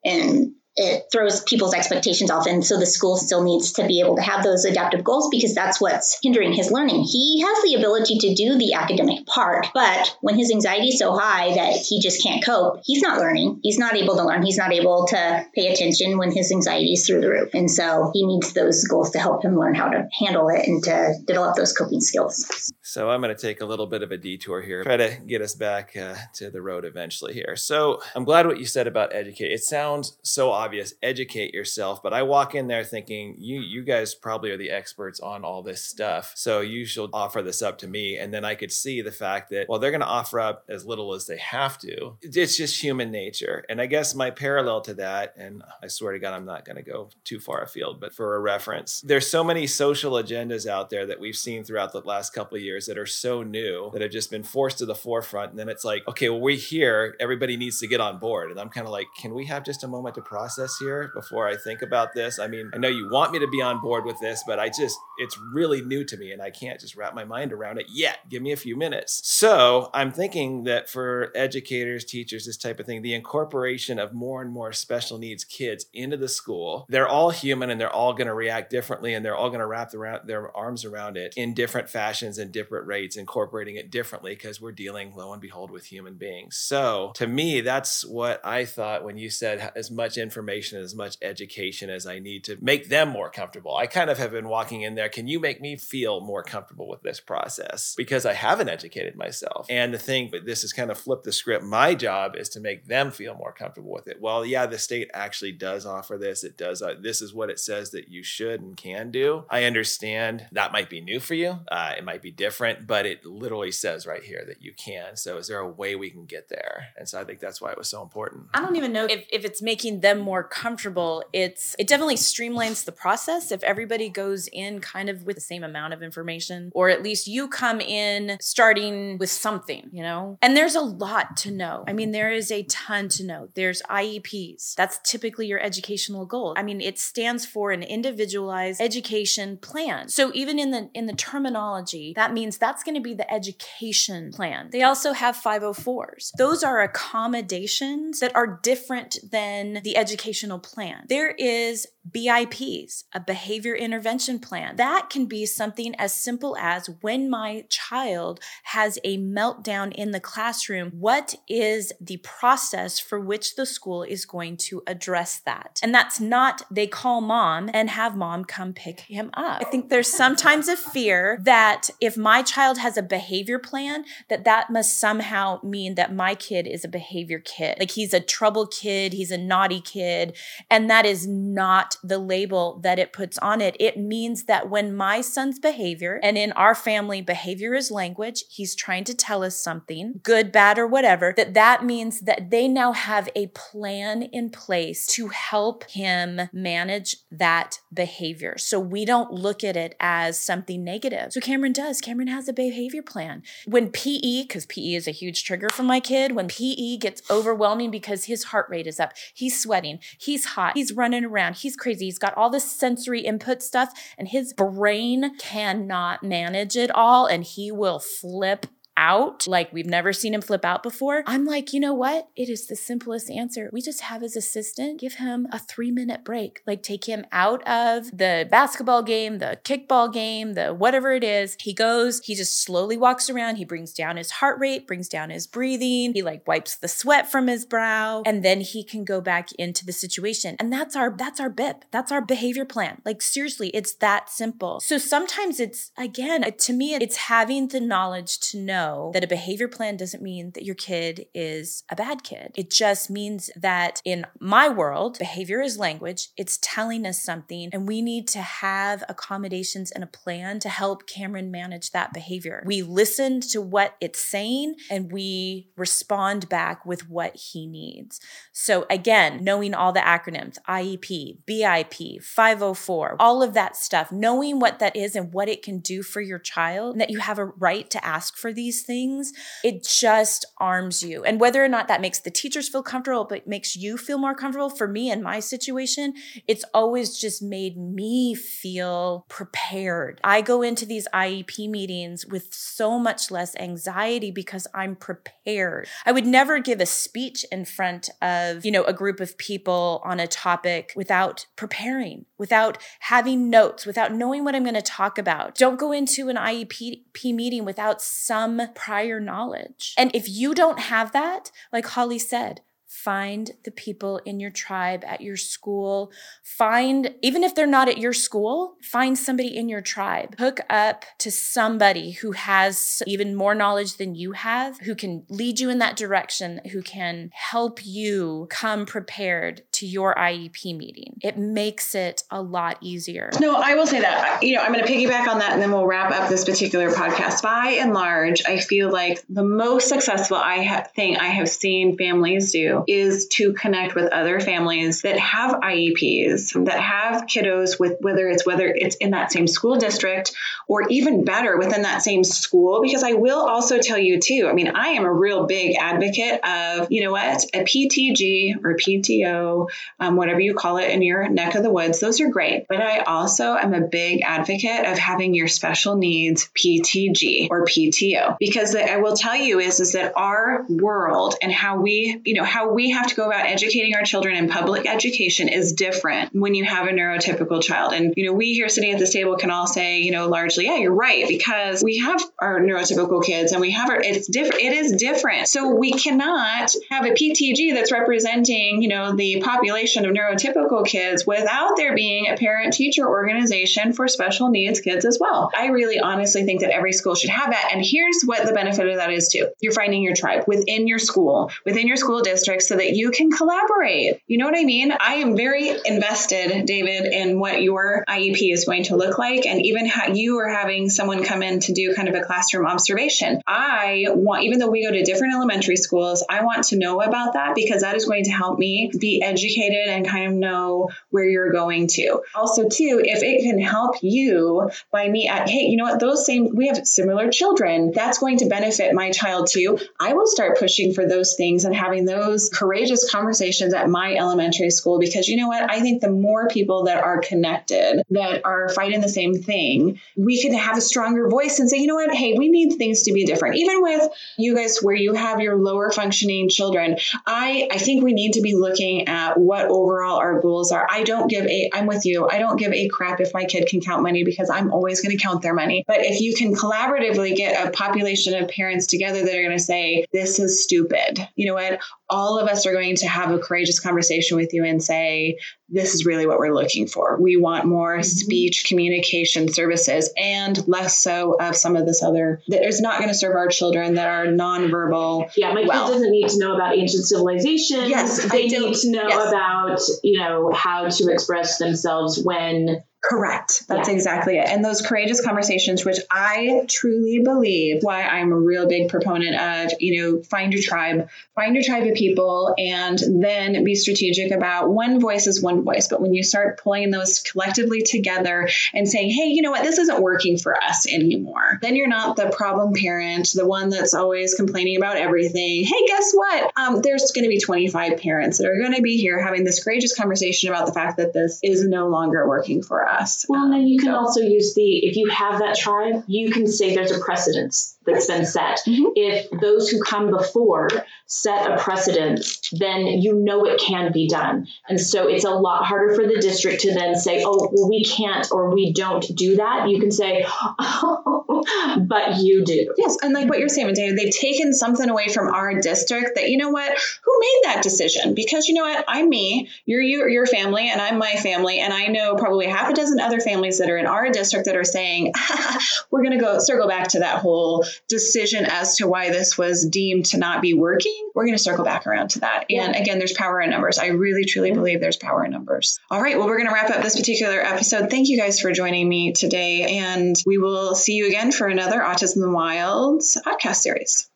And 0.04 0.53
it 0.76 1.04
throws 1.12 1.42
people's 1.42 1.74
expectations 1.74 2.30
off. 2.30 2.46
And 2.46 2.64
so 2.64 2.78
the 2.78 2.86
school 2.86 3.16
still 3.16 3.44
needs 3.44 3.72
to 3.74 3.86
be 3.86 4.00
able 4.00 4.16
to 4.16 4.22
have 4.22 4.42
those 4.42 4.64
adaptive 4.64 5.04
goals 5.04 5.28
because 5.30 5.54
that's 5.54 5.80
what's 5.80 6.18
hindering 6.22 6.52
his 6.52 6.70
learning. 6.70 7.04
He 7.04 7.42
has 7.42 7.62
the 7.62 7.74
ability 7.74 8.18
to 8.18 8.34
do 8.34 8.58
the 8.58 8.74
academic 8.74 9.26
part, 9.26 9.68
but 9.74 10.16
when 10.20 10.36
his 10.36 10.50
anxiety 10.50 10.88
is 10.88 10.98
so 10.98 11.16
high 11.16 11.54
that 11.54 11.76
he 11.76 12.00
just 12.00 12.22
can't 12.22 12.44
cope, 12.44 12.80
he's 12.84 13.02
not 13.02 13.18
learning. 13.18 13.60
He's 13.62 13.78
not 13.78 13.94
able 13.96 14.16
to 14.16 14.24
learn. 14.24 14.42
He's 14.42 14.58
not 14.58 14.72
able 14.72 15.06
to 15.08 15.46
pay 15.54 15.72
attention 15.72 16.18
when 16.18 16.32
his 16.32 16.50
anxiety 16.50 16.92
is 16.92 17.06
through 17.06 17.20
the 17.20 17.30
roof. 17.30 17.50
And 17.54 17.70
so 17.70 18.10
he 18.12 18.26
needs 18.26 18.52
those 18.52 18.84
goals 18.84 19.12
to 19.12 19.18
help 19.18 19.44
him 19.44 19.58
learn 19.58 19.74
how 19.74 19.88
to 19.88 20.08
handle 20.18 20.48
it 20.48 20.66
and 20.66 20.82
to 20.84 21.14
develop 21.24 21.56
those 21.56 21.72
coping 21.72 22.00
skills. 22.00 22.72
So 22.82 23.10
I'm 23.10 23.20
going 23.20 23.34
to 23.34 23.40
take 23.40 23.60
a 23.60 23.66
little 23.66 23.86
bit 23.86 24.02
of 24.02 24.12
a 24.12 24.16
detour 24.16 24.60
here, 24.60 24.84
try 24.84 24.96
to 24.96 25.16
get 25.26 25.40
us 25.40 25.54
back 25.54 25.96
uh, 25.96 26.16
to 26.34 26.50
the 26.50 26.60
road 26.60 26.84
eventually 26.84 27.32
here. 27.32 27.56
So 27.56 28.02
I'm 28.14 28.24
glad 28.24 28.46
what 28.46 28.58
you 28.58 28.66
said 28.66 28.86
about 28.86 29.14
educate. 29.14 29.52
It 29.52 29.62
sounds 29.62 30.18
so 30.22 30.52
obvious 30.64 30.94
educate 31.02 31.52
yourself. 31.54 32.02
But 32.02 32.12
i 32.12 32.22
walk 32.22 32.54
in 32.54 32.66
there 32.66 32.84
thinking 32.84 33.36
you 33.38 33.60
you 33.60 33.82
guys 33.82 34.14
probably 34.14 34.50
are 34.50 34.56
the 34.56 34.70
experts 34.70 35.20
on 35.20 35.44
all 35.44 35.62
this 35.62 35.82
stuff. 35.82 36.32
So 36.34 36.60
you 36.60 36.84
should 36.84 37.10
offer 37.12 37.42
this 37.42 37.62
up 37.62 37.78
to 37.78 37.88
me. 37.88 38.16
And 38.18 38.32
then 38.32 38.44
i 38.44 38.54
could 38.54 38.72
see 38.72 39.02
the 39.02 39.12
fact 39.12 39.50
that 39.50 39.66
well 39.68 39.78
they're 39.78 39.90
going 39.90 40.00
to 40.00 40.06
offer 40.06 40.40
up 40.40 40.64
as 40.68 40.86
little 40.86 41.14
as 41.14 41.26
they 41.26 41.38
have 41.38 41.78
to. 41.78 42.16
It's 42.22 42.56
just 42.56 42.82
human 42.82 43.10
nature. 43.10 43.64
And 43.68 43.80
i 43.80 43.86
guess 43.86 44.14
my 44.14 44.30
parallel 44.30 44.80
to 44.82 44.94
that 44.94 45.34
and 45.36 45.62
i 45.82 45.88
swear 45.88 46.12
to 46.12 46.18
god 46.18 46.34
i'm 46.34 46.44
not 46.44 46.64
going 46.64 46.76
to 46.76 46.82
go 46.82 47.10
too 47.24 47.40
far 47.40 47.62
afield 47.62 48.00
but 48.00 48.12
for 48.14 48.36
a 48.36 48.40
reference 48.40 49.00
there's 49.02 49.28
so 49.28 49.42
many 49.44 49.66
social 49.66 50.12
agendas 50.12 50.66
out 50.66 50.90
there 50.90 51.06
that 51.06 51.20
we've 51.20 51.36
seen 51.36 51.64
throughout 51.64 51.92
the 51.92 52.00
last 52.00 52.32
couple 52.32 52.56
of 52.56 52.62
years 52.62 52.86
that 52.86 52.98
are 52.98 53.06
so 53.06 53.42
new 53.42 53.90
that 53.92 54.02
have 54.02 54.10
just 54.10 54.30
been 54.30 54.42
forced 54.42 54.78
to 54.78 54.86
the 54.86 54.94
forefront. 54.94 55.50
And 55.50 55.58
then 55.58 55.68
it's 55.68 55.84
like 55.84 56.06
okay 56.08 56.28
well 56.28 56.40
we're 56.40 56.56
here. 56.56 57.16
Everybody 57.20 57.56
needs 57.56 57.78
to 57.80 57.86
get 57.86 58.00
on 58.00 58.18
board. 58.18 58.50
And 58.50 58.60
i'm 58.60 58.70
kind 58.70 58.86
of 58.86 58.92
like 58.92 59.08
can 59.20 59.34
we 59.34 59.46
have 59.46 59.64
just 59.64 59.84
a 59.84 59.88
moment 59.88 60.14
to 60.16 60.22
process 60.22 60.53
process 60.54 60.76
here 60.78 61.10
before 61.14 61.48
I 61.48 61.56
think 61.56 61.82
about 61.82 62.14
this. 62.14 62.38
I 62.38 62.46
mean, 62.46 62.70
I 62.74 62.78
know 62.78 62.88
you 62.88 63.08
want 63.10 63.32
me 63.32 63.38
to 63.40 63.48
be 63.48 63.60
on 63.60 63.80
board 63.80 64.04
with 64.04 64.18
this, 64.20 64.42
but 64.46 64.58
I 64.58 64.68
just, 64.68 64.96
it's 65.18 65.36
really 65.52 65.82
new 65.82 66.04
to 66.04 66.16
me 66.16 66.32
and 66.32 66.40
I 66.40 66.50
can't 66.50 66.80
just 66.80 66.96
wrap 66.96 67.14
my 67.14 67.24
mind 67.24 67.52
around 67.52 67.78
it 67.78 67.86
yet. 67.90 68.28
Give 68.28 68.42
me 68.42 68.52
a 68.52 68.56
few 68.56 68.76
minutes. 68.76 69.20
So 69.24 69.90
I'm 69.92 70.12
thinking 70.12 70.64
that 70.64 70.88
for 70.88 71.32
educators, 71.34 72.04
teachers, 72.04 72.46
this 72.46 72.56
type 72.56 72.78
of 72.78 72.86
thing, 72.86 73.02
the 73.02 73.14
incorporation 73.14 73.98
of 73.98 74.12
more 74.12 74.42
and 74.42 74.50
more 74.50 74.72
special 74.72 75.18
needs 75.18 75.44
kids 75.44 75.86
into 75.92 76.16
the 76.16 76.28
school, 76.28 76.86
they're 76.88 77.08
all 77.08 77.30
human 77.30 77.70
and 77.70 77.80
they're 77.80 77.92
all 77.92 78.12
going 78.12 78.28
to 78.28 78.34
react 78.34 78.70
differently 78.70 79.14
and 79.14 79.24
they're 79.24 79.36
all 79.36 79.48
going 79.48 79.60
to 79.60 79.66
wrap 79.66 79.90
their 79.90 80.56
arms 80.56 80.84
around 80.84 81.16
it 81.16 81.34
in 81.36 81.54
different 81.54 81.88
fashions 81.88 82.38
and 82.38 82.52
different 82.52 82.86
rates, 82.86 83.16
incorporating 83.16 83.76
it 83.76 83.90
differently 83.90 84.34
because 84.34 84.60
we're 84.60 84.72
dealing, 84.72 85.12
lo 85.16 85.32
and 85.32 85.42
behold, 85.42 85.70
with 85.70 85.86
human 85.86 86.14
beings. 86.14 86.56
So 86.56 87.12
to 87.16 87.26
me, 87.26 87.60
that's 87.60 88.04
what 88.04 88.44
I 88.44 88.64
thought 88.64 89.04
when 89.04 89.18
you 89.18 89.30
said 89.30 89.72
as 89.74 89.90
much 89.90 90.16
information 90.16 90.43
information 90.44 90.76
and 90.76 90.84
as 90.84 90.94
much 90.94 91.16
education 91.22 91.88
as 91.88 92.06
I 92.06 92.18
need 92.18 92.44
to 92.44 92.58
make 92.60 92.88
them 92.88 93.08
more 93.08 93.30
comfortable. 93.30 93.76
I 93.76 93.86
kind 93.86 94.10
of 94.10 94.18
have 94.18 94.30
been 94.30 94.48
walking 94.48 94.82
in 94.82 94.94
there. 94.94 95.08
Can 95.08 95.26
you 95.26 95.40
make 95.40 95.60
me 95.60 95.76
feel 95.76 96.20
more 96.20 96.42
comfortable 96.42 96.86
with 96.86 97.02
this 97.02 97.18
process? 97.18 97.94
Because 97.96 98.26
I 98.26 98.34
haven't 98.34 98.68
educated 98.68 99.16
myself. 99.16 99.66
And 99.70 99.94
the 99.94 99.98
thing, 99.98 100.28
but 100.30 100.44
this 100.44 100.62
is 100.62 100.72
kind 100.72 100.90
of 100.90 100.98
flip 100.98 101.22
the 101.22 101.32
script. 101.32 101.64
My 101.64 101.94
job 101.94 102.36
is 102.36 102.50
to 102.50 102.60
make 102.60 102.86
them 102.86 103.10
feel 103.10 103.34
more 103.34 103.52
comfortable 103.52 103.92
with 103.92 104.06
it. 104.06 104.20
Well, 104.20 104.44
yeah, 104.44 104.66
the 104.66 104.78
state 104.78 105.10
actually 105.14 105.52
does 105.52 105.86
offer 105.86 106.18
this. 106.18 106.44
It 106.44 106.58
does. 106.58 106.82
Uh, 106.82 106.94
this 107.00 107.22
is 107.22 107.32
what 107.32 107.48
it 107.48 107.58
says 107.58 107.90
that 107.92 108.08
you 108.08 108.22
should 108.22 108.60
and 108.60 108.76
can 108.76 109.10
do. 109.10 109.44
I 109.48 109.64
understand 109.64 110.46
that 110.52 110.72
might 110.72 110.90
be 110.90 111.00
new 111.00 111.20
for 111.20 111.34
you. 111.34 111.60
Uh, 111.68 111.94
it 111.96 112.04
might 112.04 112.20
be 112.20 112.30
different, 112.30 112.86
but 112.86 113.06
it 113.06 113.24
literally 113.24 113.72
says 113.72 114.06
right 114.06 114.22
here 114.22 114.44
that 114.46 114.62
you 114.62 114.74
can. 114.74 115.16
So 115.16 115.38
is 115.38 115.48
there 115.48 115.60
a 115.60 115.68
way 115.68 115.94
we 115.94 116.10
can 116.10 116.26
get 116.26 116.50
there? 116.50 116.88
And 116.98 117.08
so 117.08 117.18
I 117.18 117.24
think 117.24 117.40
that's 117.40 117.60
why 117.60 117.70
it 117.70 117.78
was 117.78 117.88
so 117.88 118.02
important. 118.02 118.48
I 118.52 118.60
don't 118.60 118.76
even 118.76 118.92
know 118.92 119.06
if, 119.06 119.26
if 119.32 119.44
it's 119.44 119.62
making 119.62 120.00
them 120.00 120.18
more 120.18 120.33
more 120.34 120.42
comfortable, 120.42 121.22
it's 121.32 121.76
it 121.78 121.86
definitely 121.86 122.16
streamlines 122.16 122.84
the 122.84 122.90
process 122.90 123.52
if 123.52 123.62
everybody 123.62 124.08
goes 124.08 124.48
in 124.48 124.80
kind 124.80 125.08
of 125.08 125.22
with 125.22 125.36
the 125.36 125.40
same 125.40 125.62
amount 125.62 125.94
of 125.94 126.02
information 126.02 126.72
or 126.74 126.88
at 126.88 127.04
least 127.04 127.28
you 127.28 127.46
come 127.46 127.80
in 127.80 128.36
starting 128.40 129.16
with 129.18 129.30
something, 129.30 129.88
you 129.92 130.02
know? 130.02 130.36
And 130.42 130.56
there's 130.56 130.74
a 130.74 130.80
lot 130.80 131.36
to 131.44 131.52
know. 131.52 131.84
I 131.86 131.92
mean, 131.92 132.10
there 132.10 132.32
is 132.32 132.50
a 132.50 132.64
ton 132.64 133.08
to 133.10 133.24
know. 133.24 133.48
There's 133.54 133.80
IEPs. 133.82 134.74
That's 134.74 134.98
typically 135.08 135.46
your 135.46 135.60
educational 135.60 136.26
goal. 136.26 136.54
I 136.56 136.64
mean, 136.64 136.80
it 136.80 136.98
stands 136.98 137.46
for 137.46 137.70
an 137.70 137.84
individualized 137.84 138.80
education 138.80 139.56
plan. 139.58 140.08
So 140.08 140.32
even 140.34 140.58
in 140.58 140.72
the 140.72 140.90
in 140.94 141.06
the 141.06 141.12
terminology, 141.12 142.12
that 142.16 142.32
means 142.32 142.58
that's 142.58 142.82
going 142.82 142.96
to 142.96 143.00
be 143.00 143.14
the 143.14 143.32
education 143.32 144.32
plan. 144.32 144.70
They 144.72 144.82
also 144.82 145.12
have 145.12 145.36
504s. 145.36 146.32
Those 146.36 146.64
are 146.64 146.82
accommodations 146.82 148.18
that 148.18 148.34
are 148.34 148.58
different 148.62 149.18
than 149.30 149.80
the 149.84 149.96
education 149.96 150.23
educational 150.24 150.58
plan. 150.58 151.04
There 151.08 151.32
is 151.32 151.86
BIPs, 152.10 153.04
a 153.14 153.20
behavior 153.20 153.74
intervention 153.74 154.38
plan. 154.38 154.76
That 154.76 155.08
can 155.08 155.26
be 155.26 155.46
something 155.46 155.94
as 155.96 156.14
simple 156.14 156.56
as 156.58 156.90
when 157.00 157.30
my 157.30 157.64
child 157.70 158.40
has 158.64 158.98
a 159.04 159.16
meltdown 159.18 159.92
in 159.92 160.10
the 160.10 160.20
classroom, 160.20 160.90
what 160.90 161.34
is 161.48 161.92
the 162.00 162.18
process 162.18 162.98
for 162.98 163.18
which 163.18 163.56
the 163.56 163.64
school 163.64 164.02
is 164.02 164.26
going 164.26 164.58
to 164.58 164.82
address 164.86 165.40
that? 165.46 165.80
And 165.82 165.94
that's 165.94 166.20
not 166.20 166.62
they 166.70 166.86
call 166.86 167.22
mom 167.22 167.70
and 167.72 167.88
have 167.88 168.16
mom 168.16 168.44
come 168.44 168.74
pick 168.74 169.00
him 169.00 169.30
up. 169.32 169.62
I 169.62 169.64
think 169.64 169.88
there's 169.88 170.12
sometimes 170.12 170.68
a 170.68 170.76
fear 170.76 171.38
that 171.42 171.88
if 172.00 172.16
my 172.18 172.42
child 172.42 172.78
has 172.78 172.98
a 172.98 173.02
behavior 173.02 173.58
plan, 173.58 174.04
that 174.28 174.44
that 174.44 174.70
must 174.70 175.00
somehow 175.00 175.60
mean 175.62 175.94
that 175.94 176.14
my 176.14 176.34
kid 176.34 176.66
is 176.66 176.84
a 176.84 176.88
behavior 176.88 177.38
kid. 177.38 177.76
Like 177.78 177.92
he's 177.92 178.12
a 178.12 178.20
trouble 178.20 178.66
kid, 178.66 179.14
he's 179.14 179.30
a 179.30 179.38
naughty 179.38 179.80
kid, 179.80 180.13
kid. 180.14 180.36
And 180.70 180.88
that 180.90 181.06
is 181.06 181.26
not 181.26 181.96
the 182.02 182.18
label 182.18 182.80
that 182.82 182.98
it 182.98 183.12
puts 183.12 183.38
on 183.38 183.60
it. 183.60 183.76
It 183.80 183.98
means 183.98 184.44
that 184.44 184.70
when 184.70 184.94
my 184.96 185.20
son's 185.20 185.58
behavior, 185.58 186.20
and 186.22 186.38
in 186.38 186.52
our 186.52 186.74
family, 186.74 187.20
behavior 187.20 187.74
is 187.74 187.90
language, 187.90 188.44
he's 188.50 188.74
trying 188.74 189.04
to 189.04 189.14
tell 189.14 189.42
us 189.42 189.56
something, 189.56 190.20
good, 190.22 190.52
bad, 190.52 190.78
or 190.78 190.86
whatever, 190.86 191.34
that 191.36 191.54
that 191.54 191.84
means 191.84 192.20
that 192.20 192.50
they 192.50 192.68
now 192.68 192.92
have 192.92 193.28
a 193.34 193.48
plan 193.48 194.22
in 194.22 194.50
place 194.50 195.06
to 195.06 195.28
help 195.28 195.90
him 195.90 196.48
manage 196.52 197.16
that 197.30 197.80
behavior. 197.92 198.56
So 198.58 198.78
we 198.78 199.04
don't 199.04 199.32
look 199.32 199.64
at 199.64 199.76
it 199.76 199.94
as 200.00 200.38
something 200.38 200.84
negative. 200.84 201.32
So 201.32 201.40
Cameron 201.40 201.72
does. 201.72 202.00
Cameron 202.00 202.28
has 202.28 202.48
a 202.48 202.52
behavior 202.52 203.02
plan. 203.02 203.42
When 203.66 203.90
PE, 203.90 204.42
because 204.42 204.66
PE 204.66 204.94
is 204.94 205.08
a 205.08 205.12
huge 205.12 205.44
trigger 205.44 205.68
for 205.70 205.82
my 205.82 206.00
kid, 206.00 206.32
when 206.32 206.48
PE 206.48 206.98
gets 206.98 207.22
overwhelming 207.30 207.90
because 207.90 208.24
his 208.24 208.44
heart 208.44 208.66
rate 208.70 208.86
is 208.86 209.00
up, 209.00 209.12
he's 209.34 209.60
sweating, 209.60 209.98
he's 210.18 210.44
hot, 210.44 210.76
he's 210.76 210.92
running 210.92 211.24
around, 211.24 211.56
he's 211.56 211.76
crazy, 211.76 212.06
he's 212.06 212.18
got 212.18 212.36
all 212.36 212.50
this 212.50 212.70
sensory 212.70 213.20
input 213.20 213.62
stuff, 213.62 213.92
and 214.18 214.28
his 214.28 214.52
brain 214.52 215.36
cannot 215.38 216.22
manage 216.22 216.76
it 216.76 216.90
all, 216.90 217.26
and 217.26 217.44
he 217.44 217.70
will 217.70 217.98
flip 217.98 218.66
out 218.96 219.46
like 219.46 219.72
we've 219.72 219.86
never 219.86 220.12
seen 220.12 220.34
him 220.34 220.40
flip 220.40 220.64
out 220.64 220.82
before, 220.82 221.24
I'm 221.26 221.44
like, 221.44 221.72
you 221.72 221.80
know 221.80 221.94
what? 221.94 222.28
It 222.36 222.48
is 222.48 222.66
the 222.66 222.76
simplest 222.76 223.30
answer. 223.30 223.70
We 223.72 223.80
just 223.80 224.02
have 224.02 224.22
his 224.22 224.36
assistant 224.36 225.00
give 225.00 225.14
him 225.14 225.46
a 225.52 225.58
three 225.58 225.90
minute 225.90 226.24
break, 226.24 226.62
like 226.66 226.82
take 226.82 227.04
him 227.04 227.26
out 227.32 227.66
of 227.66 228.16
the 228.16 228.46
basketball 228.50 229.02
game, 229.02 229.38
the 229.38 229.58
kickball 229.64 230.12
game, 230.12 230.54
the 230.54 230.72
whatever 230.72 231.12
it 231.12 231.24
is. 231.24 231.56
He 231.60 231.72
goes, 231.72 232.20
he 232.24 232.34
just 232.34 232.62
slowly 232.62 232.96
walks 232.96 233.28
around. 233.28 233.56
He 233.56 233.64
brings 233.64 233.92
down 233.92 234.16
his 234.16 234.32
heart 234.32 234.58
rate, 234.58 234.86
brings 234.86 235.08
down 235.08 235.30
his 235.30 235.46
breathing. 235.46 236.12
He 236.14 236.22
like 236.22 236.46
wipes 236.46 236.76
the 236.76 236.88
sweat 236.88 237.30
from 237.30 237.46
his 237.46 237.64
brow, 237.64 238.22
and 238.26 238.44
then 238.44 238.60
he 238.60 238.84
can 238.84 239.04
go 239.04 239.20
back 239.20 239.52
into 239.52 239.84
the 239.84 239.92
situation. 239.92 240.56
And 240.58 240.72
that's 240.72 240.96
our 240.96 241.14
that's 241.16 241.40
our 241.40 241.50
BIP. 241.50 241.82
That's 241.90 242.12
our 242.12 242.20
behavior 242.20 242.64
plan. 242.64 243.00
Like 243.04 243.22
seriously, 243.22 243.70
it's 243.70 243.94
that 243.94 244.30
simple. 244.30 244.80
So 244.80 244.98
sometimes 244.98 245.60
it's 245.60 245.92
again, 245.96 246.44
to 246.56 246.72
me, 246.72 246.94
it's 246.94 247.16
having 247.16 247.68
the 247.68 247.80
knowledge 247.80 248.38
to 248.50 248.58
know 248.58 248.83
that 249.12 249.24
a 249.24 249.28
behavior 249.28 249.68
plan 249.68 249.96
doesn't 249.96 250.22
mean 250.22 250.52
that 250.52 250.64
your 250.64 250.74
kid 250.74 251.26
is 251.34 251.84
a 251.90 251.96
bad 251.96 252.22
kid. 252.22 252.52
It 252.56 252.70
just 252.70 253.10
means 253.10 253.50
that 253.56 254.00
in 254.04 254.26
my 254.40 254.68
world, 254.68 255.18
behavior 255.18 255.60
is 255.60 255.78
language. 255.78 256.28
It's 256.36 256.58
telling 256.60 257.06
us 257.06 257.22
something, 257.22 257.70
and 257.72 257.86
we 257.88 258.02
need 258.02 258.28
to 258.28 258.40
have 258.40 259.04
accommodations 259.08 259.90
and 259.90 260.04
a 260.04 260.08
plan 260.08 260.58
to 260.60 260.68
help 260.68 261.06
Cameron 261.06 261.50
manage 261.50 261.90
that 261.90 262.12
behavior. 262.12 262.62
We 262.66 262.82
listen 262.82 263.40
to 263.40 263.60
what 263.60 263.96
it's 264.00 264.20
saying 264.20 264.76
and 264.90 265.12
we 265.12 265.68
respond 265.76 266.48
back 266.48 266.84
with 266.84 267.08
what 267.08 267.36
he 267.36 267.66
needs. 267.66 268.20
So, 268.52 268.86
again, 268.90 269.42
knowing 269.42 269.74
all 269.74 269.92
the 269.92 270.00
acronyms 270.00 270.58
IEP, 270.68 271.38
BIP, 271.46 272.22
504, 272.22 273.16
all 273.18 273.42
of 273.42 273.54
that 273.54 273.76
stuff, 273.76 274.10
knowing 274.12 274.60
what 274.60 274.78
that 274.78 274.96
is 274.96 275.16
and 275.16 275.32
what 275.32 275.48
it 275.48 275.62
can 275.62 275.78
do 275.78 276.02
for 276.02 276.20
your 276.20 276.38
child, 276.38 276.94
and 276.94 277.00
that 277.00 277.10
you 277.10 277.20
have 277.20 277.38
a 277.38 277.46
right 277.46 277.88
to 277.90 278.04
ask 278.04 278.36
for 278.36 278.52
these 278.52 278.73
things, 278.82 279.32
it 279.62 279.84
just 279.84 280.44
arms 280.58 281.02
you. 281.02 281.24
And 281.24 281.40
whether 281.40 281.64
or 281.64 281.68
not 281.68 281.88
that 281.88 282.00
makes 282.00 282.20
the 282.20 282.30
teachers 282.30 282.68
feel 282.68 282.82
comfortable, 282.82 283.24
but 283.24 283.46
makes 283.46 283.76
you 283.76 283.96
feel 283.96 284.18
more 284.18 284.34
comfortable, 284.34 284.70
for 284.70 284.88
me 284.88 285.10
in 285.10 285.22
my 285.22 285.40
situation, 285.40 286.14
it's 286.46 286.64
always 286.74 287.18
just 287.18 287.42
made 287.42 287.76
me 287.76 288.34
feel 288.34 289.26
prepared. 289.28 290.20
I 290.24 290.40
go 290.40 290.62
into 290.62 290.86
these 290.86 291.08
IEP 291.14 291.68
meetings 291.68 292.26
with 292.26 292.52
so 292.52 292.98
much 292.98 293.30
less 293.30 293.54
anxiety 293.56 294.30
because 294.30 294.66
I'm 294.74 294.96
prepared. 294.96 295.88
I 296.06 296.12
would 296.12 296.26
never 296.26 296.58
give 296.58 296.80
a 296.80 296.86
speech 296.86 297.44
in 297.50 297.64
front 297.64 298.10
of, 298.22 298.64
you 298.64 298.70
know, 298.70 298.84
a 298.84 298.92
group 298.92 299.20
of 299.20 299.38
people 299.38 300.02
on 300.04 300.20
a 300.20 300.26
topic 300.26 300.92
without 300.96 301.46
preparing, 301.56 302.26
without 302.38 302.78
having 303.00 303.50
notes, 303.50 303.86
without 303.86 304.12
knowing 304.12 304.44
what 304.44 304.54
I'm 304.54 304.64
going 304.64 304.74
to 304.74 304.82
talk 304.82 305.18
about. 305.18 305.54
Don't 305.54 305.78
go 305.78 305.92
into 305.92 306.28
an 306.28 306.36
IEP 306.36 307.04
meeting 307.24 307.64
without 307.64 308.02
some 308.02 308.60
prior 308.68 309.20
knowledge. 309.20 309.94
And 309.96 310.14
if 310.14 310.28
you 310.28 310.54
don't 310.54 310.78
have 310.78 311.12
that, 311.12 311.50
like 311.72 311.86
Holly 311.86 312.18
said, 312.18 312.60
find 312.94 313.50
the 313.64 313.72
people 313.72 314.18
in 314.24 314.38
your 314.38 314.52
tribe 314.52 315.02
at 315.04 315.20
your 315.20 315.36
school 315.36 316.12
find 316.44 317.12
even 317.22 317.42
if 317.42 317.52
they're 317.52 317.66
not 317.66 317.88
at 317.88 317.98
your 317.98 318.12
school 318.12 318.76
find 318.82 319.18
somebody 319.18 319.56
in 319.56 319.68
your 319.68 319.80
tribe 319.80 320.36
hook 320.38 320.60
up 320.70 321.04
to 321.18 321.28
somebody 321.28 322.12
who 322.12 322.30
has 322.30 323.02
even 323.04 323.34
more 323.34 323.52
knowledge 323.52 323.96
than 323.96 324.14
you 324.14 324.30
have 324.30 324.78
who 324.82 324.94
can 324.94 325.24
lead 325.28 325.58
you 325.58 325.68
in 325.68 325.78
that 325.80 325.96
direction 325.96 326.60
who 326.70 326.80
can 326.82 327.30
help 327.32 327.84
you 327.84 328.46
come 328.48 328.86
prepared 328.86 329.62
your 329.84 330.14
IEP 330.14 330.76
meeting. 330.76 331.18
It 331.22 331.38
makes 331.38 331.94
it 331.94 332.22
a 332.30 332.40
lot 332.40 332.78
easier. 332.80 333.30
No 333.40 333.54
I 333.54 333.74
will 333.74 333.86
say 333.86 334.00
that 334.00 334.42
you 334.42 334.54
know 334.54 334.62
I'm 334.62 334.72
going 334.72 334.84
to 334.84 334.90
piggyback 334.90 335.28
on 335.28 335.38
that 335.38 335.52
and 335.52 335.62
then 335.62 335.70
we'll 335.70 335.86
wrap 335.86 336.12
up 336.12 336.28
this 336.28 336.44
particular 336.44 336.90
podcast. 336.90 337.42
By 337.42 337.78
and 337.80 337.92
large 337.92 338.42
I 338.46 338.58
feel 338.58 338.90
like 338.90 339.22
the 339.28 339.44
most 339.44 339.88
successful 339.88 340.36
I 340.36 340.62
ha- 340.62 340.86
thing 340.94 341.16
I 341.16 341.28
have 341.28 341.48
seen 341.48 341.96
families 341.96 342.52
do 342.52 342.84
is 342.86 343.28
to 343.32 343.52
connect 343.52 343.94
with 343.94 344.12
other 344.12 344.40
families 344.40 345.02
that 345.02 345.18
have 345.18 345.60
IEPs, 345.60 346.64
that 346.64 346.80
have 346.80 347.26
kiddos 347.26 347.78
with 347.78 347.98
whether 348.00 348.28
it's 348.28 348.46
whether 348.46 348.66
it's 348.66 348.96
in 348.96 349.10
that 349.10 349.32
same 349.32 349.46
school 349.46 349.76
district 349.76 350.32
or 350.66 350.88
even 350.88 351.24
better 351.24 351.58
within 351.58 351.82
that 351.82 352.02
same 352.02 352.24
school. 352.24 352.80
Because 352.82 353.02
I 353.02 353.12
will 353.12 353.40
also 353.40 353.78
tell 353.78 353.98
you 353.98 354.20
too, 354.20 354.46
I 354.48 354.52
mean, 354.52 354.68
I 354.68 354.88
am 354.88 355.04
a 355.04 355.12
real 355.12 355.46
big 355.46 355.76
advocate 355.78 356.40
of, 356.44 356.90
you 356.90 357.04
know 357.04 357.12
what, 357.12 357.44
a 357.54 357.64
PTG 357.64 358.56
or 358.64 358.76
PTO, 358.76 359.68
um, 360.00 360.16
whatever 360.16 360.40
you 360.40 360.54
call 360.54 360.78
it 360.78 360.90
in 360.90 361.02
your 361.02 361.28
neck 361.28 361.54
of 361.54 361.62
the 361.62 361.70
woods, 361.70 362.00
those 362.00 362.20
are 362.20 362.28
great. 362.28 362.66
But 362.68 362.80
I 362.80 363.00
also 363.00 363.54
am 363.54 363.74
a 363.74 363.80
big 363.80 364.22
advocate 364.22 364.86
of 364.86 364.98
having 364.98 365.34
your 365.34 365.48
special 365.48 365.96
needs 365.96 366.50
PTG 366.54 367.48
or 367.50 367.64
PTO 367.64 368.36
because 368.38 368.72
the, 368.72 368.90
I 368.90 368.98
will 368.98 369.16
tell 369.16 369.36
you 369.36 369.60
is, 369.60 369.80
is 369.80 369.92
that 369.92 370.12
our 370.16 370.64
world 370.68 371.34
and 371.42 371.52
how 371.52 371.80
we, 371.80 372.20
you 372.24 372.34
know, 372.34 372.44
how 372.44 372.72
we 372.72 372.90
have 372.90 373.08
to 373.08 373.14
go 373.14 373.26
about 373.26 373.46
educating 373.46 373.94
our 373.94 374.02
children 374.02 374.36
in 374.36 374.48
public 374.48 374.86
education 374.86 375.48
is 375.48 375.72
different 375.72 376.34
when 376.34 376.54
you 376.54 376.64
have 376.64 376.86
a 376.86 376.90
neurotypical 376.90 377.62
child. 377.62 377.92
And, 377.92 378.14
you 378.16 378.26
know, 378.26 378.32
we 378.32 378.54
here 378.54 378.68
sitting 378.68 378.92
at 378.92 378.98
this 378.98 379.12
table 379.12 379.36
can 379.36 379.50
all 379.50 379.66
say, 379.66 380.00
you 380.00 380.10
know, 380.10 380.28
largely, 380.56 380.72
yeah, 380.72 380.80
you're 380.80 380.94
right, 380.94 381.26
because 381.28 381.82
we 381.82 381.98
have 381.98 382.20
our 382.38 382.60
neurotypical 382.60 383.24
kids 383.24 383.52
and 383.52 383.60
we 383.60 383.72
have 383.72 383.90
our, 383.90 384.00
it's 384.00 384.26
different. 384.26 384.62
It 384.62 384.72
is 384.72 384.96
different. 384.96 385.48
So 385.48 385.74
we 385.74 385.92
cannot 385.92 386.72
have 386.90 387.04
a 387.04 387.10
PTG 387.10 387.74
that's 387.74 387.92
representing, 387.92 388.82
you 388.82 388.88
know, 388.88 389.14
the 389.14 389.40
population 389.40 390.06
of 390.06 390.12
neurotypical 390.12 390.86
kids 390.86 391.26
without 391.26 391.76
there 391.76 391.94
being 391.94 392.28
a 392.28 392.36
parent 392.36 392.72
teacher 392.72 393.08
organization 393.08 393.92
for 393.92 394.08
special 394.08 394.50
needs 394.50 394.80
kids 394.80 395.04
as 395.04 395.18
well. 395.20 395.50
I 395.56 395.66
really 395.66 395.98
honestly 395.98 396.44
think 396.44 396.60
that 396.60 396.70
every 396.70 396.92
school 396.92 397.14
should 397.14 397.30
have 397.30 397.50
that. 397.50 397.70
And 397.72 397.84
here's 397.84 398.22
what 398.24 398.46
the 398.46 398.52
benefit 398.52 398.88
of 398.88 398.96
that 398.96 399.12
is 399.12 399.28
too. 399.28 399.48
You're 399.60 399.72
finding 399.72 400.02
your 400.02 400.14
tribe 400.14 400.44
within 400.46 400.86
your 400.86 400.98
school, 400.98 401.50
within 401.64 401.86
your 401.86 401.96
school 401.96 402.22
district 402.22 402.62
so 402.62 402.76
that 402.76 402.94
you 402.94 403.10
can 403.10 403.30
collaborate. 403.30 404.20
You 404.26 404.38
know 404.38 404.46
what 404.46 404.58
I 404.58 404.64
mean? 404.64 404.92
I 404.98 405.14
am 405.14 405.36
very 405.36 405.70
invested, 405.84 406.66
David, 406.66 407.12
in 407.12 407.38
what 407.38 407.62
your 407.62 408.04
IEP 408.08 408.52
is 408.52 408.64
going 408.64 408.84
to 408.84 408.96
look 408.96 409.18
like. 409.18 409.46
And 409.46 409.64
even 409.64 409.86
how 409.86 410.12
you 410.12 410.38
are 410.38 410.43
having 410.48 410.90
someone 410.90 411.24
come 411.24 411.42
in 411.42 411.60
to 411.60 411.72
do 411.72 411.94
kind 411.94 412.08
of 412.08 412.14
a 412.14 412.24
classroom 412.24 412.66
observation. 412.66 413.40
I 413.46 414.06
want, 414.08 414.44
even 414.44 414.58
though 414.58 414.70
we 414.70 414.84
go 414.84 414.92
to 414.92 415.02
different 415.02 415.34
elementary 415.34 415.76
schools, 415.76 416.24
I 416.28 416.44
want 416.44 416.64
to 416.64 416.78
know 416.78 417.00
about 417.00 417.34
that 417.34 417.54
because 417.54 417.82
that 417.82 417.96
is 417.96 418.04
going 418.06 418.24
to 418.24 418.30
help 418.30 418.58
me 418.58 418.90
be 418.98 419.22
educated 419.22 419.88
and 419.88 420.06
kind 420.06 420.26
of 420.26 420.32
know 420.32 420.90
where 421.10 421.24
you're 421.24 421.52
going 421.52 421.88
to. 421.88 422.22
Also, 422.34 422.68
too, 422.68 423.00
if 423.04 423.22
it 423.22 423.42
can 423.42 423.58
help 423.58 423.96
you 424.02 424.70
by 424.90 425.08
me 425.08 425.28
at, 425.28 425.48
hey, 425.48 425.66
you 425.66 425.76
know 425.76 425.84
what, 425.84 426.00
those 426.00 426.26
same, 426.26 426.54
we 426.54 426.68
have 426.68 426.86
similar 426.86 427.30
children, 427.30 427.92
that's 427.92 428.18
going 428.18 428.38
to 428.38 428.46
benefit 428.46 428.94
my 428.94 429.10
child 429.10 429.48
too. 429.50 429.78
I 430.00 430.14
will 430.14 430.26
start 430.26 430.58
pushing 430.58 430.94
for 430.94 431.06
those 431.06 431.34
things 431.34 431.64
and 431.64 431.74
having 431.74 432.04
those 432.04 432.50
courageous 432.50 433.10
conversations 433.10 433.74
at 433.74 433.88
my 433.88 434.14
elementary 434.14 434.70
school 434.70 434.98
because 434.98 435.28
you 435.28 435.36
know 435.36 435.48
what? 435.48 435.70
I 435.70 435.80
think 435.80 436.00
the 436.00 436.10
more 436.10 436.48
people 436.48 436.84
that 436.84 437.02
are 437.02 437.20
connected, 437.20 438.02
that 438.10 438.42
are 438.44 438.68
fighting 438.68 439.00
the 439.00 439.08
same 439.08 439.34
thing, 439.34 440.00
we 440.16 440.33
could 440.42 440.52
have 440.52 440.76
a 440.76 440.80
stronger 440.80 441.28
voice 441.28 441.58
and 441.58 441.68
say, 441.68 441.78
you 441.78 441.86
know 441.86 441.94
what? 441.94 442.14
Hey, 442.14 442.34
we 442.36 442.48
need 442.48 442.76
things 442.76 443.04
to 443.04 443.12
be 443.12 443.24
different. 443.24 443.56
Even 443.56 443.82
with 443.82 444.10
you 444.38 444.54
guys, 444.54 444.78
where 444.82 444.94
you 444.94 445.14
have 445.14 445.40
your 445.40 445.56
lower 445.56 445.90
functioning 445.90 446.48
children, 446.48 446.96
I, 447.26 447.68
I 447.70 447.78
think 447.78 448.04
we 448.04 448.12
need 448.12 448.32
to 448.32 448.40
be 448.40 448.54
looking 448.54 449.08
at 449.08 449.38
what 449.38 449.66
overall 449.66 450.16
our 450.16 450.40
goals 450.40 450.72
are. 450.72 450.86
I 450.90 451.02
don't 451.02 451.28
give 451.28 451.46
a, 451.46 451.70
I'm 451.72 451.86
with 451.86 452.04
you. 452.04 452.28
I 452.28 452.38
don't 452.38 452.56
give 452.56 452.72
a 452.72 452.88
crap 452.88 453.20
if 453.20 453.32
my 453.34 453.44
kid 453.44 453.68
can 453.68 453.80
count 453.80 454.02
money 454.02 454.24
because 454.24 454.50
I'm 454.50 454.72
always 454.72 455.00
going 455.00 455.16
to 455.16 455.22
count 455.22 455.42
their 455.42 455.54
money. 455.54 455.84
But 455.86 456.00
if 456.00 456.20
you 456.20 456.34
can 456.34 456.54
collaboratively 456.54 457.36
get 457.36 457.66
a 457.66 457.70
population 457.70 458.34
of 458.34 458.48
parents 458.48 458.86
together 458.86 459.24
that 459.24 459.36
are 459.36 459.42
going 459.42 459.56
to 459.56 459.62
say, 459.62 460.06
this 460.12 460.38
is 460.38 460.62
stupid, 460.62 461.26
you 461.34 461.46
know 461.46 461.54
what? 461.54 461.80
All 462.08 462.38
of 462.38 462.48
us 462.48 462.66
are 462.66 462.72
going 462.72 462.96
to 462.96 463.08
have 463.08 463.30
a 463.30 463.38
courageous 463.38 463.80
conversation 463.80 464.36
with 464.36 464.52
you 464.52 464.64
and 464.64 464.82
say, 464.82 465.38
this 465.74 465.94
is 465.94 466.06
really 466.06 466.26
what 466.26 466.38
we're 466.38 466.54
looking 466.54 466.86
for. 466.86 467.18
We 467.20 467.36
want 467.36 467.66
more 467.66 467.94
mm-hmm. 467.94 468.02
speech 468.02 468.64
communication 468.66 469.52
services 469.52 470.10
and 470.16 470.66
less 470.68 470.96
so 470.96 471.34
of 471.34 471.56
some 471.56 471.76
of 471.76 471.84
this 471.84 472.02
other 472.02 472.40
that 472.48 472.66
is 472.66 472.80
not 472.80 472.98
going 472.98 473.08
to 473.08 473.14
serve 473.14 473.34
our 473.34 473.48
children 473.48 473.94
that 473.94 474.08
are 474.08 474.26
nonverbal. 474.26 475.30
Yeah, 475.36 475.52
my 475.52 475.64
well. 475.66 475.86
kid 475.86 475.94
doesn't 475.94 476.10
need 476.10 476.28
to 476.28 476.38
know 476.38 476.54
about 476.54 476.76
ancient 476.78 477.04
civilizations. 477.04 477.88
Yes, 477.88 478.24
they 478.30 478.46
need 478.46 478.74
to 478.74 478.90
know 478.90 479.08
yes. 479.08 479.28
about, 479.28 479.80
you 480.02 480.18
know, 480.18 480.52
how 480.52 480.88
to 480.88 481.12
express 481.12 481.58
themselves 481.58 482.22
when 482.22 482.82
Correct. 483.04 483.68
That's 483.68 483.88
yeah. 483.88 483.94
exactly 483.94 484.38
it. 484.38 484.48
And 484.48 484.64
those 484.64 484.80
courageous 484.80 485.22
conversations, 485.22 485.84
which 485.84 485.98
I 486.10 486.64
truly 486.70 487.20
believe 487.22 487.82
why 487.82 488.02
I'm 488.02 488.32
a 488.32 488.38
real 488.38 488.66
big 488.66 488.88
proponent 488.88 489.36
of, 489.36 489.78
you 489.78 490.00
know, 490.00 490.22
find 490.22 490.54
your 490.54 490.62
tribe, 490.62 491.10
find 491.34 491.54
your 491.54 491.62
tribe 491.62 491.86
of 491.86 491.94
people, 491.94 492.54
and 492.56 492.98
then 493.22 493.62
be 493.62 493.74
strategic 493.74 494.32
about 494.32 494.70
one 494.70 495.00
voice 495.00 495.26
is 495.26 495.42
one 495.42 495.64
voice. 495.64 495.86
But 495.88 496.00
when 496.00 496.14
you 496.14 496.22
start 496.22 496.58
pulling 496.62 496.90
those 496.90 497.20
collectively 497.20 497.82
together 497.82 498.48
and 498.72 498.88
saying, 498.88 499.10
hey, 499.10 499.26
you 499.26 499.42
know 499.42 499.50
what, 499.50 499.64
this 499.64 499.76
isn't 499.76 500.00
working 500.00 500.38
for 500.38 500.56
us 500.56 500.90
anymore, 500.90 501.58
then 501.60 501.76
you're 501.76 501.88
not 501.88 502.16
the 502.16 502.30
problem 502.30 502.72
parent, 502.72 503.32
the 503.34 503.46
one 503.46 503.68
that's 503.68 503.92
always 503.92 504.32
complaining 504.32 504.78
about 504.78 504.96
everything. 504.96 505.64
Hey, 505.64 505.86
guess 505.86 506.12
what? 506.14 506.52
Um, 506.56 506.80
there's 506.80 507.12
going 507.12 507.24
to 507.24 507.28
be 507.28 507.38
25 507.38 507.98
parents 507.98 508.38
that 508.38 508.46
are 508.46 508.58
going 508.58 508.74
to 508.74 508.82
be 508.82 508.96
here 508.96 509.22
having 509.22 509.44
this 509.44 509.62
courageous 509.62 509.94
conversation 509.94 510.48
about 510.48 510.64
the 510.64 510.72
fact 510.72 510.96
that 510.96 511.12
this 511.12 511.40
is 511.42 511.66
no 511.66 511.88
longer 511.88 512.26
working 512.26 512.62
for 512.62 512.88
us 512.88 512.93
us. 513.00 513.24
Well, 513.28 513.44
and 513.44 513.52
then 513.52 513.66
you 513.66 513.78
um, 513.80 513.84
can 513.84 513.94
So- 513.94 513.98
also 513.98 514.20
use 514.20 514.54
the 514.54 514.86
if 514.86 514.96
you 514.96 515.08
have 515.10 515.40
that 515.40 515.56
tribe, 515.56 516.04
you 516.06 516.30
can 516.30 516.46
say 516.46 516.74
there's 516.74 516.90
a 516.92 517.00
precedence 517.00 517.73
that's 517.86 518.06
been 518.06 518.26
set. 518.26 518.60
Mhm. 518.66 518.92
If 518.96 519.30
those 519.40 519.68
who 519.68 519.82
come 519.82 520.10
before 520.10 520.68
set 521.06 521.50
a 521.50 521.56
precedent, 521.58 522.24
then 522.52 522.86
you 522.86 523.14
know 523.14 523.44
it 523.44 523.60
can 523.60 523.92
be 523.92 524.08
done. 524.08 524.46
And 524.68 524.80
so 524.80 525.08
it's 525.08 525.24
a 525.24 525.30
lot 525.30 525.64
harder 525.64 525.94
for 525.94 526.06
the 526.06 526.20
district 526.20 526.62
to 526.62 526.72
then 526.74 526.96
say, 526.96 527.22
oh, 527.24 527.50
well, 527.52 527.68
we 527.68 527.84
can't 527.84 528.26
or 528.32 528.54
we 528.54 528.72
don't 528.72 529.04
do 529.14 529.36
that. 529.36 529.68
You 529.68 529.80
can 529.80 529.90
say, 529.90 530.24
but 530.58 532.18
you 532.18 532.44
do. 532.44 532.72
Yes, 532.76 532.96
and 533.02 533.12
like 533.12 533.28
what 533.28 533.38
you're 533.38 533.48
saying, 533.48 533.72
David, 533.74 533.98
they've 533.98 534.14
taken 534.14 534.52
something 534.52 534.88
away 534.88 535.08
from 535.08 535.28
our 535.28 535.60
district 535.60 536.12
that 536.16 536.28
you 536.30 536.38
know 536.38 536.50
what? 536.50 536.70
Who 537.04 537.20
made 537.20 537.40
that 537.44 537.62
decision? 537.62 538.14
Because 538.14 538.48
you 538.48 538.54
know 538.54 538.62
what? 538.62 538.84
I'm 538.88 539.08
me, 539.08 539.48
you're 539.66 539.82
you, 539.82 540.08
your 540.08 540.26
family, 540.26 540.68
and 540.70 540.80
I'm 540.80 540.98
my 540.98 541.14
family, 541.16 541.60
and 541.60 541.72
I 541.72 541.86
know 541.86 542.16
probably 542.16 542.46
half 542.46 542.70
a 542.70 542.74
dozen 542.74 543.00
other 543.00 543.20
families 543.20 543.58
that 543.58 543.70
are 543.70 543.76
in 543.76 543.86
our 543.86 544.10
district 544.10 544.46
that 544.46 544.56
are 544.56 544.64
saying 544.64 545.12
we're 545.90 546.02
going 546.02 546.18
to 546.18 546.24
go 546.24 546.38
circle 546.38 546.68
back 546.68 546.88
to 546.88 547.00
that 547.00 547.18
whole 547.18 547.64
decision 547.88 548.44
as 548.44 548.76
to 548.76 548.86
why 548.86 549.10
this 549.10 549.36
was 549.38 549.66
deemed 549.66 550.06
to 550.06 550.18
not 550.18 550.42
be 550.42 550.54
working. 550.54 551.10
We're 551.14 551.24
going 551.24 551.36
to 551.36 551.42
circle 551.42 551.64
back 551.64 551.86
around 551.86 552.10
to 552.10 552.20
that. 552.20 552.46
And 552.50 552.74
again, 552.74 552.98
there's 552.98 553.12
power 553.12 553.40
in 553.40 553.50
numbers. 553.50 553.78
I 553.78 553.88
really 553.88 554.24
truly 554.24 554.52
believe 554.52 554.80
there's 554.80 554.96
power 554.96 555.24
in 555.24 555.30
numbers. 555.30 555.78
All 555.90 556.00
right, 556.00 556.18
well, 556.18 556.26
we're 556.26 556.38
going 556.38 556.48
to 556.48 556.54
wrap 556.54 556.70
up 556.70 556.82
this 556.82 556.96
particular 556.96 557.40
episode. 557.40 557.90
Thank 557.90 558.08
you 558.08 558.18
guys 558.18 558.40
for 558.40 558.52
joining 558.52 558.88
me 558.88 559.12
today, 559.12 559.78
and 559.78 560.16
we 560.26 560.38
will 560.38 560.74
see 560.74 560.94
you 560.94 561.06
again 561.08 561.32
for 561.32 561.46
another 561.46 561.80
Autism 561.80 562.16
in 562.16 562.22
the 562.22 562.30
Wilds 562.30 563.18
podcast 563.24 563.56
series. 563.56 564.08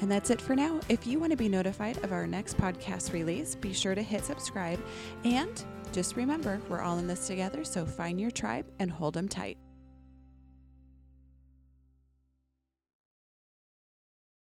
And 0.00 0.10
that's 0.10 0.30
it 0.30 0.40
for 0.40 0.54
now. 0.54 0.80
If 0.88 1.06
you 1.06 1.18
want 1.18 1.30
to 1.30 1.36
be 1.36 1.48
notified 1.48 2.02
of 2.04 2.12
our 2.12 2.26
next 2.26 2.58
podcast 2.58 3.12
release, 3.12 3.54
be 3.54 3.72
sure 3.72 3.94
to 3.94 4.02
hit 4.02 4.24
subscribe. 4.24 4.78
And 5.24 5.64
just 5.92 6.16
remember, 6.16 6.60
we're 6.68 6.82
all 6.82 6.98
in 6.98 7.06
this 7.06 7.26
together, 7.26 7.64
so 7.64 7.86
find 7.86 8.20
your 8.20 8.30
tribe 8.30 8.66
and 8.78 8.90
hold 8.90 9.14
them 9.14 9.28
tight. 9.28 9.56